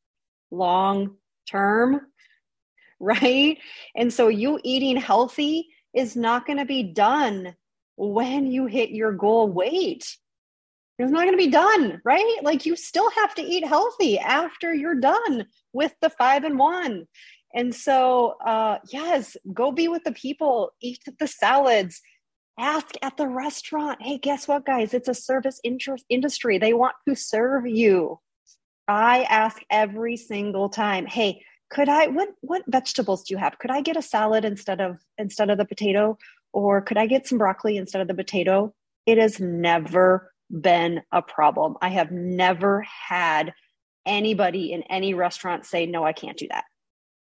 long 0.52 1.16
term, 1.50 2.02
right? 3.00 3.58
And 3.96 4.12
so, 4.12 4.28
you 4.28 4.60
eating 4.64 4.98
healthy 4.98 5.68
is 5.94 6.16
not 6.16 6.46
going 6.46 6.60
to 6.60 6.66
be 6.66 6.84
done 6.84 7.56
when 7.98 8.52
you 8.52 8.66
hit 8.66 8.90
your 8.90 9.12
goal 9.14 9.48
weight. 9.48 10.18
It's 10.98 11.12
not 11.12 11.24
going 11.24 11.34
to 11.34 11.38
be 11.38 11.52
done, 11.52 12.02
right? 12.06 12.38
Like 12.42 12.66
you 12.66 12.78
still 12.78 13.10
have 13.12 13.36
to 13.36 13.42
eat 13.42 13.66
healthy 13.66 14.18
after 14.18 14.74
you're 14.74 14.96
done 14.96 15.46
with 15.74 15.94
the 16.02 16.10
five 16.10 16.46
and 16.46 16.58
one. 16.58 17.06
And 17.56 17.74
so, 17.74 18.36
uh, 18.46 18.80
yes, 18.92 19.38
go 19.54 19.72
be 19.72 19.88
with 19.88 20.04
the 20.04 20.12
people, 20.12 20.72
eat 20.82 21.00
the 21.20 21.28
salads, 21.28 22.02
ask 22.60 22.96
at 23.02 23.16
the 23.16 23.28
restaurant. 23.28 24.02
Hey, 24.02 24.18
guess 24.18 24.46
what, 24.46 24.66
guys? 24.66 24.94
It's 24.94 25.08
a 25.08 25.14
service 25.14 25.62
interest 25.64 26.04
industry. 26.10 26.58
They 26.58 26.74
want 26.74 26.96
to 27.08 27.16
serve 27.16 27.66
you. 27.66 28.20
I 28.90 29.24
ask 29.24 29.62
every 29.70 30.18
single 30.18 30.68
time, 30.68 31.06
hey, 31.06 31.42
could 31.72 31.90
I 31.90 32.08
what 32.08 32.30
what 32.42 32.64
vegetables 32.68 33.24
do 33.24 33.34
you 33.34 33.38
have? 33.38 33.58
Could 33.58 33.72
I 33.72 33.82
get 33.82 33.98
a 33.98 34.02
salad 34.02 34.46
instead 34.46 34.82
of 34.82 34.98
instead 35.18 35.50
of 35.50 35.58
the 35.58 35.66
potato? 35.66 36.18
Or 36.54 36.82
could 36.82 36.98
I 36.98 37.08
get 37.08 37.26
some 37.26 37.38
broccoli 37.38 37.78
instead 37.78 38.02
of 38.02 38.08
the 38.08 38.14
potato? 38.14 38.74
It 39.06 39.18
has 39.18 39.40
never 39.40 40.32
been 40.50 41.02
a 41.12 41.22
problem. 41.22 41.78
I 41.82 41.90
have 41.90 42.12
never 42.12 42.82
had 42.82 43.54
anybody 44.06 44.72
in 44.72 44.84
any 44.84 45.14
restaurant 45.14 45.66
say, 45.66 45.86
no, 45.86 46.06
I 46.06 46.14
can't 46.14 46.38
do 46.38 46.48
that 46.50 46.66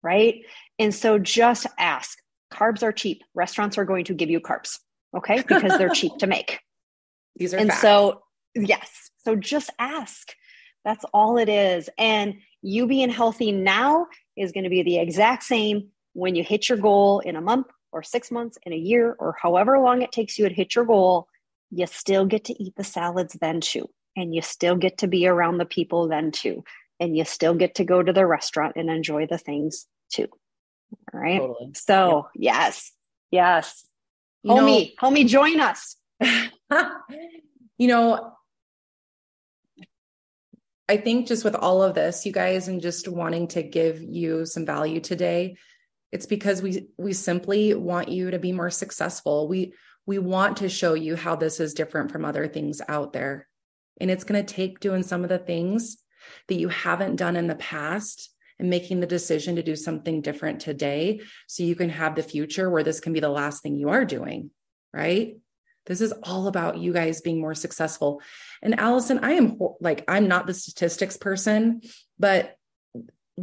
right? 0.07 0.45
And 0.79 0.95
so 0.95 1.19
just 1.19 1.67
ask. 1.79 2.19
Carbs 2.53 2.85
are 2.85 2.93
cheap. 2.93 3.23
Restaurants 3.35 3.77
are 3.77 3.85
going 3.85 4.05
to 4.05 4.15
give 4.15 4.31
you 4.31 4.41
carbs, 4.41 4.79
okay? 5.17 5.43
Because 5.43 5.77
they're 5.77 5.89
cheap 5.89 6.13
to 6.19 6.29
make. 6.29 6.61
These 7.35 7.53
are 7.53 7.59
and 7.59 7.71
facts. 7.71 7.83
so 7.83 8.23
yes, 8.55 9.11
so 9.19 9.35
just 9.35 9.69
ask. 9.81 10.33
That's 10.85 11.05
all 11.13 11.37
it 11.39 11.49
is. 11.49 11.91
And 11.99 12.37
you 12.63 12.87
being 12.87 13.11
healthy 13.11 13.51
now 13.51 14.07
is 14.37 14.53
going 14.53 14.65
to 14.65 14.71
be 14.71 14.85
the 14.85 14.99
exact 14.99 15.43
same 15.43 15.89
when 16.13 16.37
you 16.37 16.45
hit 16.45 16.69
your 16.69 16.79
goal 16.79 17.19
in 17.19 17.35
a 17.35 17.41
month 17.41 17.67
or 17.91 18.05
six 18.05 18.31
months, 18.31 18.59
in 18.63 18.73
a 18.73 18.77
year, 18.77 19.17
or 19.19 19.35
however 19.43 19.79
long 19.81 20.03
it 20.03 20.13
takes 20.13 20.39
you 20.39 20.49
to 20.49 20.55
hit 20.55 20.77
your 20.77 20.85
goal. 20.85 21.27
You 21.73 21.87
still 21.89 22.27
get 22.27 22.45
to 22.45 22.63
eat 22.63 22.75
the 22.77 22.85
salads 22.85 23.37
then 23.41 23.61
too. 23.61 23.91
And 24.15 24.33
you 24.33 24.41
still 24.41 24.77
get 24.77 24.99
to 24.99 25.09
be 25.09 25.27
around 25.27 25.59
the 25.59 25.67
people 25.67 26.09
then 26.09 26.31
too. 26.31 26.63
And 27.01 27.17
you 27.17 27.25
still 27.25 27.55
get 27.55 27.75
to 27.75 27.85
go 27.85 28.03
to 28.03 28.13
the 28.13 28.25
restaurant 28.25 28.75
and 28.77 28.89
enjoy 28.89 29.27
the 29.27 29.37
things 29.37 29.87
too. 30.11 30.29
All 31.13 31.21
right. 31.21 31.39
Totally. 31.39 31.73
So 31.75 32.29
yep. 32.35 32.55
yes, 32.55 32.93
yes. 33.31 33.87
You 34.43 34.53
homie, 34.53 34.95
know, 35.03 35.11
homie, 35.11 35.27
join 35.27 35.61
us. 35.61 35.97
you 37.79 37.89
know, 37.89 38.33
I 40.89 40.97
think 40.97 41.27
just 41.27 41.45
with 41.45 41.57
all 41.57 41.83
of 41.83 41.95
this, 41.95 42.25
you 42.25 42.33
guys, 42.33 42.69
and 42.69 42.81
just 42.81 43.09
wanting 43.09 43.49
to 43.49 43.63
give 43.63 44.01
you 44.01 44.47
some 44.47 44.65
value 44.65 45.01
today, 45.01 45.57
it's 46.13 46.27
because 46.27 46.63
we 46.63 46.89
we 46.97 47.13
simply 47.13 47.75
want 47.75 48.09
you 48.09 48.31
to 48.31 48.39
be 48.39 48.53
more 48.53 48.71
successful. 48.71 49.49
We 49.49 49.75
we 50.07 50.19
want 50.19 50.59
to 50.59 50.69
show 50.69 50.95
you 50.95 51.17
how 51.17 51.37
this 51.37 51.59
is 51.59 51.75
different 51.75 52.13
from 52.13 52.25
other 52.25 52.47
things 52.47 52.81
out 52.89 53.13
there. 53.13 53.49
And 54.01 54.11
it's 54.11 54.25
going 54.25 54.45
to 54.45 54.55
take 54.55 54.79
doing 54.79 55.03
some 55.03 55.25
of 55.25 55.29
the 55.29 55.39
things 55.39 55.97
that 56.49 56.55
you 56.55 56.69
haven't 56.69 57.17
done 57.17 57.37
in 57.37 57.49
the 57.49 57.57
past 57.57 58.31
and 58.59 58.71
making 58.71 59.01
the 59.01 59.07
decision 59.07 59.57
to 59.57 59.63
do 59.63 59.77
something 59.77 60.23
different 60.23 60.61
today 60.61 61.21
so 61.47 61.63
you 61.63 61.77
can 61.77 61.91
have 61.91 62.15
the 62.15 62.23
future 62.23 62.71
where 62.71 62.83
this 62.83 63.01
can 63.01 63.13
be 63.13 63.21
the 63.21 63.29
last 63.29 63.63
thing 63.63 63.77
you 63.77 63.91
are 63.91 64.05
doing, 64.05 64.51
right? 64.93 65.37
This 65.87 66.01
is 66.01 66.13
all 66.23 66.49
about 66.49 66.79
you 66.79 66.93
guys 66.93 67.21
being 67.21 67.41
more 67.41 67.55
successful. 67.55 68.21
And 68.63 68.79
Allison, 68.81 69.21
I 69.23 69.33
am 69.33 69.59
like, 69.81 70.05
I'm 70.09 70.27
not 70.27 70.47
the 70.47 70.55
statistics 70.55 71.17
person, 71.17 71.83
but 72.19 72.57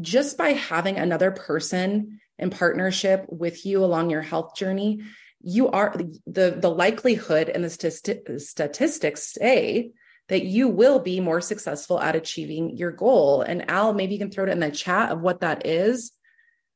just 0.02 0.38
by 0.38 0.50
having 0.50 0.98
another 0.98 1.32
person 1.32 2.20
in 2.40 2.50
partnership 2.50 3.26
with 3.30 3.66
you 3.66 3.86
along 3.86 4.10
your 4.10 4.22
health 4.22 4.56
journey, 4.56 5.04
you 5.42 5.70
are 5.70 5.96
the 6.26 6.58
the 6.58 6.70
likelihood 6.70 7.50
and 7.50 7.64
the 7.64 7.70
statistics 7.70 9.34
say 9.34 9.92
that 10.30 10.44
you 10.44 10.70
will 10.70 11.00
be 11.00 11.20
more 11.20 11.42
successful 11.42 12.00
at 12.00 12.16
achieving 12.16 12.78
your 12.78 12.92
goal. 12.92 13.42
And 13.42 13.70
Al, 13.70 13.94
maybe 13.94 14.14
you 14.14 14.20
can 14.20 14.32
throw 14.32 14.46
it 14.46 14.50
in 14.50 14.60
the 14.60 14.72
chat 14.72 15.12
of 15.12 15.22
what 15.22 15.42
that 15.42 15.66
is. 15.66 16.12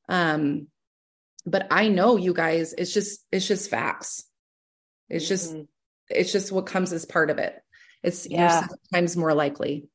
Um, 0.10 0.68
but 1.46 1.68
I 1.72 1.88
know 1.88 2.18
you 2.18 2.34
guys, 2.34 2.74
it's 2.78 2.94
just, 2.94 3.26
it's 3.32 3.48
just 3.48 3.70
facts. 3.70 4.26
It's 5.10 5.28
just, 5.28 5.54
mm-hmm. 5.54 5.64
it's 6.10 6.32
just 6.32 6.52
what 6.52 6.66
comes 6.66 6.92
as 6.92 7.06
part 7.06 7.30
of 7.30 7.38
it. 7.38 7.56
It's 8.04 8.30
yeah. 8.30 8.60
you're 8.60 8.70
sometimes 8.70 9.16
more 9.16 9.34
likely 9.34 9.88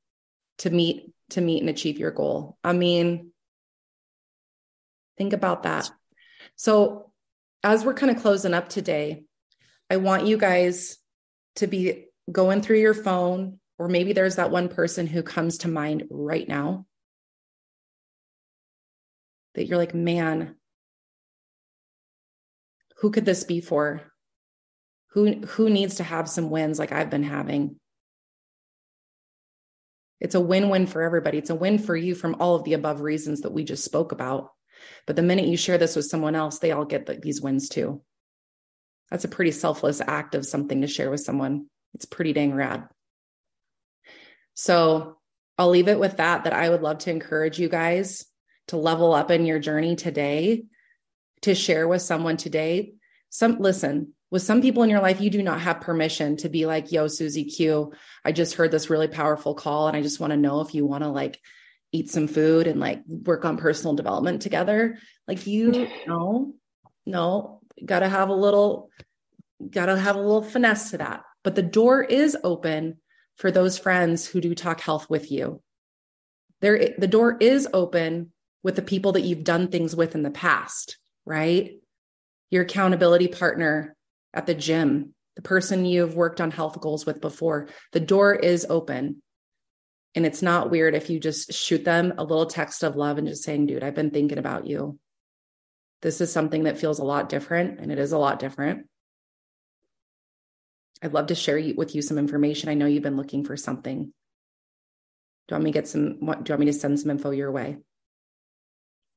to 0.58 0.70
meet, 0.70 1.12
to 1.30 1.40
meet 1.40 1.60
and 1.60 1.68
achieve 1.68 1.98
your 1.98 2.10
goal. 2.10 2.56
I 2.64 2.72
mean, 2.72 3.32
think 5.18 5.34
about 5.34 5.64
that. 5.64 5.90
So 6.56 7.12
as 7.62 7.84
we're 7.84 7.94
kind 7.94 8.14
of 8.14 8.22
closing 8.22 8.54
up 8.54 8.68
today, 8.68 9.24
I 9.90 9.98
want 9.98 10.26
you 10.26 10.38
guys 10.38 10.96
to 11.56 11.66
be 11.66 12.06
going 12.30 12.62
through 12.62 12.78
your 12.78 12.94
phone, 12.94 13.58
or 13.78 13.88
maybe 13.88 14.12
there's 14.12 14.36
that 14.36 14.50
one 14.50 14.68
person 14.68 15.06
who 15.06 15.22
comes 15.22 15.58
to 15.58 15.68
mind 15.68 16.04
right 16.10 16.48
now 16.48 16.86
that 19.54 19.66
you're 19.66 19.78
like, 19.78 19.94
man, 19.94 20.56
who 22.98 23.10
could 23.10 23.24
this 23.24 23.44
be 23.44 23.60
for? 23.60 24.02
Who, 25.10 25.40
who 25.40 25.68
needs 25.68 25.96
to 25.96 26.04
have 26.04 26.28
some 26.28 26.50
wins 26.50 26.78
like 26.78 26.92
I've 26.92 27.10
been 27.10 27.24
having? 27.24 27.76
It's 30.20 30.36
a 30.36 30.40
win 30.40 30.68
win 30.68 30.86
for 30.86 31.02
everybody. 31.02 31.36
It's 31.36 31.50
a 31.50 31.54
win 31.54 31.78
for 31.78 31.96
you 31.96 32.14
from 32.14 32.36
all 32.38 32.54
of 32.54 32.62
the 32.62 32.74
above 32.74 33.00
reasons 33.00 33.40
that 33.40 33.52
we 33.52 33.64
just 33.64 33.84
spoke 33.84 34.12
about. 34.12 34.50
But 35.06 35.16
the 35.16 35.22
minute 35.22 35.46
you 35.46 35.56
share 35.56 35.78
this 35.78 35.96
with 35.96 36.06
someone 36.06 36.36
else, 36.36 36.60
they 36.60 36.70
all 36.70 36.84
get 36.84 37.06
the, 37.06 37.14
these 37.14 37.42
wins 37.42 37.68
too. 37.68 38.02
That's 39.10 39.24
a 39.24 39.28
pretty 39.28 39.50
selfless 39.50 40.00
act 40.00 40.36
of 40.36 40.46
something 40.46 40.80
to 40.80 40.86
share 40.86 41.10
with 41.10 41.20
someone. 41.20 41.66
It's 41.94 42.04
pretty 42.04 42.32
dang 42.32 42.54
rad. 42.54 42.88
So 44.54 45.18
I'll 45.58 45.70
leave 45.70 45.88
it 45.88 45.98
with 45.98 46.16
that, 46.16 46.44
that 46.44 46.52
I 46.52 46.68
would 46.68 46.82
love 46.82 46.98
to 46.98 47.10
encourage 47.10 47.58
you 47.58 47.68
guys 47.68 48.24
to 48.68 48.76
level 48.76 49.12
up 49.12 49.30
in 49.30 49.46
your 49.46 49.58
journey 49.58 49.96
today, 49.96 50.64
to 51.42 51.54
share 51.54 51.88
with 51.88 52.02
someone 52.02 52.36
today. 52.36 52.94
Some 53.30 53.58
listen, 53.58 54.14
with 54.30 54.42
some 54.42 54.62
people 54.62 54.82
in 54.82 54.90
your 54.90 55.00
life, 55.00 55.20
you 55.20 55.30
do 55.30 55.42
not 55.42 55.60
have 55.60 55.80
permission 55.80 56.36
to 56.38 56.48
be 56.48 56.64
like, 56.64 56.92
yo, 56.92 57.06
Susie 57.08 57.44
Q, 57.44 57.92
I 58.24 58.32
just 58.32 58.54
heard 58.54 58.70
this 58.70 58.90
really 58.90 59.08
powerful 59.08 59.54
call. 59.54 59.88
And 59.88 59.96
I 59.96 60.02
just 60.02 60.20
want 60.20 60.32
to 60.32 60.36
know 60.36 60.60
if 60.60 60.74
you 60.74 60.86
want 60.86 61.02
to 61.02 61.10
like 61.10 61.38
eat 61.92 62.10
some 62.10 62.28
food 62.28 62.66
and 62.66 62.80
like 62.80 63.02
work 63.06 63.44
on 63.44 63.58
personal 63.58 63.94
development 63.94 64.40
together. 64.42 64.98
Like 65.28 65.46
you 65.46 65.88
know, 66.06 66.54
no, 67.04 67.60
gotta 67.84 68.08
have 68.08 68.30
a 68.30 68.34
little, 68.34 68.90
gotta 69.68 69.98
have 69.98 70.16
a 70.16 70.20
little 70.20 70.42
finesse 70.42 70.90
to 70.92 70.98
that 70.98 71.24
but 71.42 71.54
the 71.54 71.62
door 71.62 72.02
is 72.02 72.36
open 72.44 72.98
for 73.36 73.50
those 73.50 73.78
friends 73.78 74.26
who 74.26 74.40
do 74.40 74.54
talk 74.54 74.80
health 74.80 75.08
with 75.08 75.30
you. 75.30 75.60
There, 76.60 76.94
the 76.96 77.08
door 77.08 77.36
is 77.40 77.68
open 77.72 78.32
with 78.62 78.76
the 78.76 78.82
people 78.82 79.12
that 79.12 79.22
you've 79.22 79.44
done 79.44 79.68
things 79.68 79.96
with 79.96 80.14
in 80.14 80.22
the 80.22 80.30
past, 80.30 80.98
right? 81.24 81.72
Your 82.50 82.62
accountability 82.62 83.28
partner 83.28 83.96
at 84.32 84.46
the 84.46 84.54
gym, 84.54 85.14
the 85.36 85.42
person 85.42 85.84
you've 85.84 86.14
worked 86.14 86.40
on 86.40 86.50
health 86.50 86.80
goals 86.80 87.04
with 87.04 87.20
before. 87.20 87.68
The 87.92 88.00
door 88.00 88.34
is 88.34 88.66
open. 88.68 89.22
And 90.14 90.26
it's 90.26 90.42
not 90.42 90.70
weird 90.70 90.94
if 90.94 91.08
you 91.08 91.18
just 91.18 91.54
shoot 91.54 91.84
them 91.84 92.12
a 92.18 92.22
little 92.22 92.46
text 92.46 92.82
of 92.82 92.96
love 92.96 93.18
and 93.18 93.26
just 93.26 93.44
saying, 93.44 93.66
dude, 93.66 93.82
I've 93.82 93.94
been 93.94 94.10
thinking 94.10 94.38
about 94.38 94.66
you. 94.66 94.98
This 96.02 96.20
is 96.20 96.30
something 96.30 96.64
that 96.64 96.78
feels 96.78 96.98
a 96.98 97.04
lot 97.04 97.28
different, 97.28 97.80
and 97.80 97.90
it 97.90 97.98
is 97.98 98.12
a 98.12 98.18
lot 98.18 98.38
different. 98.38 98.86
I'd 101.02 101.12
love 101.12 101.26
to 101.28 101.34
share 101.34 101.60
with 101.76 101.94
you 101.94 102.02
some 102.02 102.18
information. 102.18 102.68
I 102.68 102.74
know 102.74 102.86
you've 102.86 103.02
been 103.02 103.16
looking 103.16 103.44
for 103.44 103.56
something. 103.56 104.04
Do 104.04 104.10
you 105.50 105.54
want 105.54 105.64
me 105.64 105.72
to 105.72 105.78
get 105.78 105.88
some? 105.88 106.18
Do 106.20 106.20
you 106.20 106.26
want 106.26 106.60
me 106.60 106.66
to 106.66 106.72
send 106.72 107.00
some 107.00 107.10
info 107.10 107.30
your 107.30 107.50
way? 107.50 107.78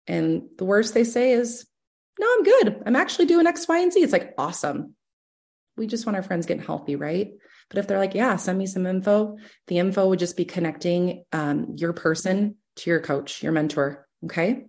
And 0.07 0.49
the 0.57 0.65
worst 0.65 0.93
they 0.93 1.03
say 1.03 1.33
is, 1.33 1.65
no, 2.19 2.27
I'm 2.35 2.43
good. 2.43 2.83
I'm 2.85 2.95
actually 2.95 3.25
doing 3.25 3.47
X, 3.47 3.67
Y, 3.67 3.79
and 3.79 3.93
Z. 3.93 4.01
It's 4.01 4.13
like, 4.13 4.33
awesome. 4.37 4.95
We 5.77 5.87
just 5.87 6.05
want 6.05 6.15
our 6.15 6.23
friends 6.23 6.45
getting 6.45 6.63
healthy, 6.63 6.95
right? 6.95 7.31
But 7.69 7.79
if 7.79 7.87
they're 7.87 7.99
like, 7.99 8.15
yeah, 8.15 8.35
send 8.37 8.57
me 8.57 8.65
some 8.65 8.85
info, 8.85 9.37
the 9.67 9.79
info 9.79 10.07
would 10.07 10.19
just 10.19 10.37
be 10.37 10.45
connecting 10.45 11.25
um, 11.31 11.75
your 11.77 11.93
person 11.93 12.55
to 12.77 12.89
your 12.89 13.01
coach, 13.01 13.43
your 13.43 13.51
mentor. 13.51 14.07
Okay. 14.25 14.65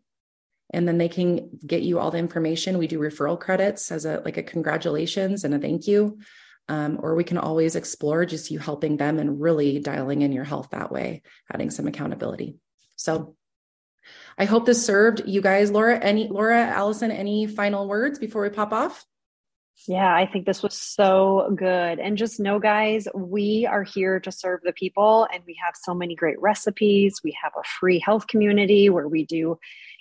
And 0.71 0.89
then 0.89 0.99
they 0.99 1.09
can 1.09 1.51
get 1.65 1.83
you 1.83 1.99
all 1.99 2.11
the 2.11 2.19
information. 2.19 2.79
We 2.79 2.89
do 2.89 2.99
referral 2.99 3.39
credits 3.39 3.93
as 3.93 4.05
a 4.05 4.21
like 4.25 4.37
a 4.37 4.43
congratulations 4.43 5.45
and 5.45 5.55
a 5.55 5.59
thank 5.59 5.87
you. 5.87 6.19
Um, 6.69 6.99
or 7.01 7.15
we 7.15 7.23
can 7.23 7.39
always 7.39 7.77
explore 7.77 8.27
just 8.27 8.51
you 8.51 8.59
helping 8.59 8.97
them 8.97 9.21
and 9.21 9.41
really 9.41 9.79
dialing 9.79 10.23
in 10.23 10.33
your 10.33 10.45
health 10.45 10.71
that 10.73 10.91
way, 10.91 11.23
adding 11.53 11.71
some 11.71 11.87
accountability. 11.87 12.57
So 12.97 13.37
I 14.39 14.45
hope 14.45 14.67
this 14.67 14.85
served 14.85 15.23
you 15.27 15.41
guys. 15.41 15.71
Laura, 15.71 15.99
any 15.99 16.29
Laura, 16.29 16.61
Allison, 16.61 17.11
any 17.11 17.47
final 17.47 17.89
words 17.89 18.19
before 18.19 18.43
we 18.43 18.51
pop 18.51 18.73
off? 18.73 19.05
Yeah, 19.87 20.13
I 20.13 20.27
think 20.27 20.47
this 20.47 20.63
was 20.63 20.75
so 20.75 21.53
good. 21.55 21.99
And 21.99 22.17
just 22.17 22.41
know, 22.41 22.59
guys, 22.59 23.07
we 23.15 23.67
are 23.71 23.83
here 23.83 24.19
to 24.21 24.33
serve 24.33 24.61
the 24.63 24.73
people, 24.73 25.29
and 25.33 25.43
we 25.47 25.57
have 25.65 25.75
so 25.77 25.95
many 25.95 26.15
great 26.15 26.41
recipes. 26.41 27.21
We 27.23 27.37
have 27.43 27.53
a 27.57 27.69
free 27.79 27.99
health 27.99 28.27
community 28.27 28.89
where 28.89 29.07
we 29.07 29.25
do, 29.25 29.59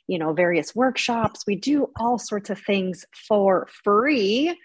you 0.08 0.18
know, 0.18 0.34
various 0.34 0.74
workshops. 0.74 1.44
We 1.46 1.56
do 1.56 1.92
all 2.00 2.18
sorts 2.18 2.50
of 2.50 2.60
things 2.60 3.06
for 3.28 3.68
free 3.84 4.58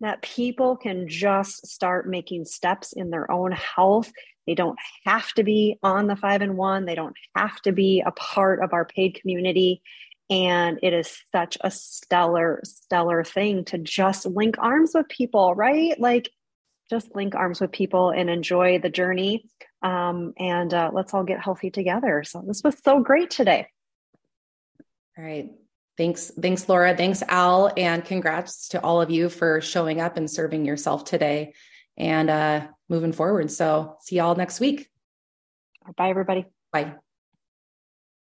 that 0.00 0.22
people 0.22 0.76
can 0.76 1.08
just 1.08 1.66
start 1.66 2.08
making 2.08 2.44
steps 2.44 2.92
in 2.92 3.10
their 3.10 3.30
own 3.30 3.52
health. 3.52 4.12
They 4.46 4.54
don't 4.54 4.78
have 5.04 5.32
to 5.32 5.42
be 5.42 5.78
on 5.82 6.06
the 6.06 6.16
five 6.16 6.42
and 6.42 6.56
one, 6.56 6.84
they 6.84 6.94
don't 6.94 7.16
have 7.34 7.60
to 7.62 7.72
be 7.72 8.02
a 8.04 8.12
part 8.12 8.62
of 8.62 8.72
our 8.72 8.84
paid 8.84 9.18
community. 9.20 9.82
And 10.28 10.80
it 10.82 10.92
is 10.92 11.16
such 11.30 11.56
a 11.60 11.70
stellar, 11.70 12.60
stellar 12.64 13.22
thing 13.22 13.64
to 13.66 13.78
just 13.78 14.26
link 14.26 14.56
arms 14.58 14.92
with 14.94 15.08
people, 15.08 15.54
right? 15.54 15.98
Like, 16.00 16.30
just 16.90 17.14
link 17.14 17.34
arms 17.34 17.60
with 17.60 17.72
people 17.72 18.10
and 18.10 18.28
enjoy 18.28 18.78
the 18.80 18.90
journey. 18.90 19.48
Um, 19.82 20.32
and 20.38 20.72
uh, 20.74 20.90
let's 20.92 21.14
all 21.14 21.24
get 21.24 21.40
healthy 21.40 21.70
together. 21.70 22.24
So, 22.24 22.42
this 22.46 22.62
was 22.64 22.76
so 22.82 23.00
great 23.00 23.30
today. 23.30 23.68
All 25.16 25.24
right. 25.24 25.50
Thanks. 25.96 26.30
Thanks, 26.40 26.68
Laura. 26.68 26.96
Thanks, 26.96 27.22
Al. 27.26 27.72
And 27.76 28.04
congrats 28.04 28.68
to 28.68 28.82
all 28.82 29.00
of 29.00 29.10
you 29.10 29.28
for 29.28 29.60
showing 29.60 30.00
up 30.00 30.16
and 30.16 30.30
serving 30.30 30.64
yourself 30.64 31.04
today 31.04 31.54
and 31.96 32.28
uh, 32.28 32.66
moving 32.88 33.12
forward. 33.12 33.50
So, 33.50 33.96
see 34.02 34.16
y'all 34.16 34.34
next 34.34 34.60
week. 34.60 34.88
Bye, 35.96 36.10
everybody. 36.10 36.46
Bye. 36.72 36.96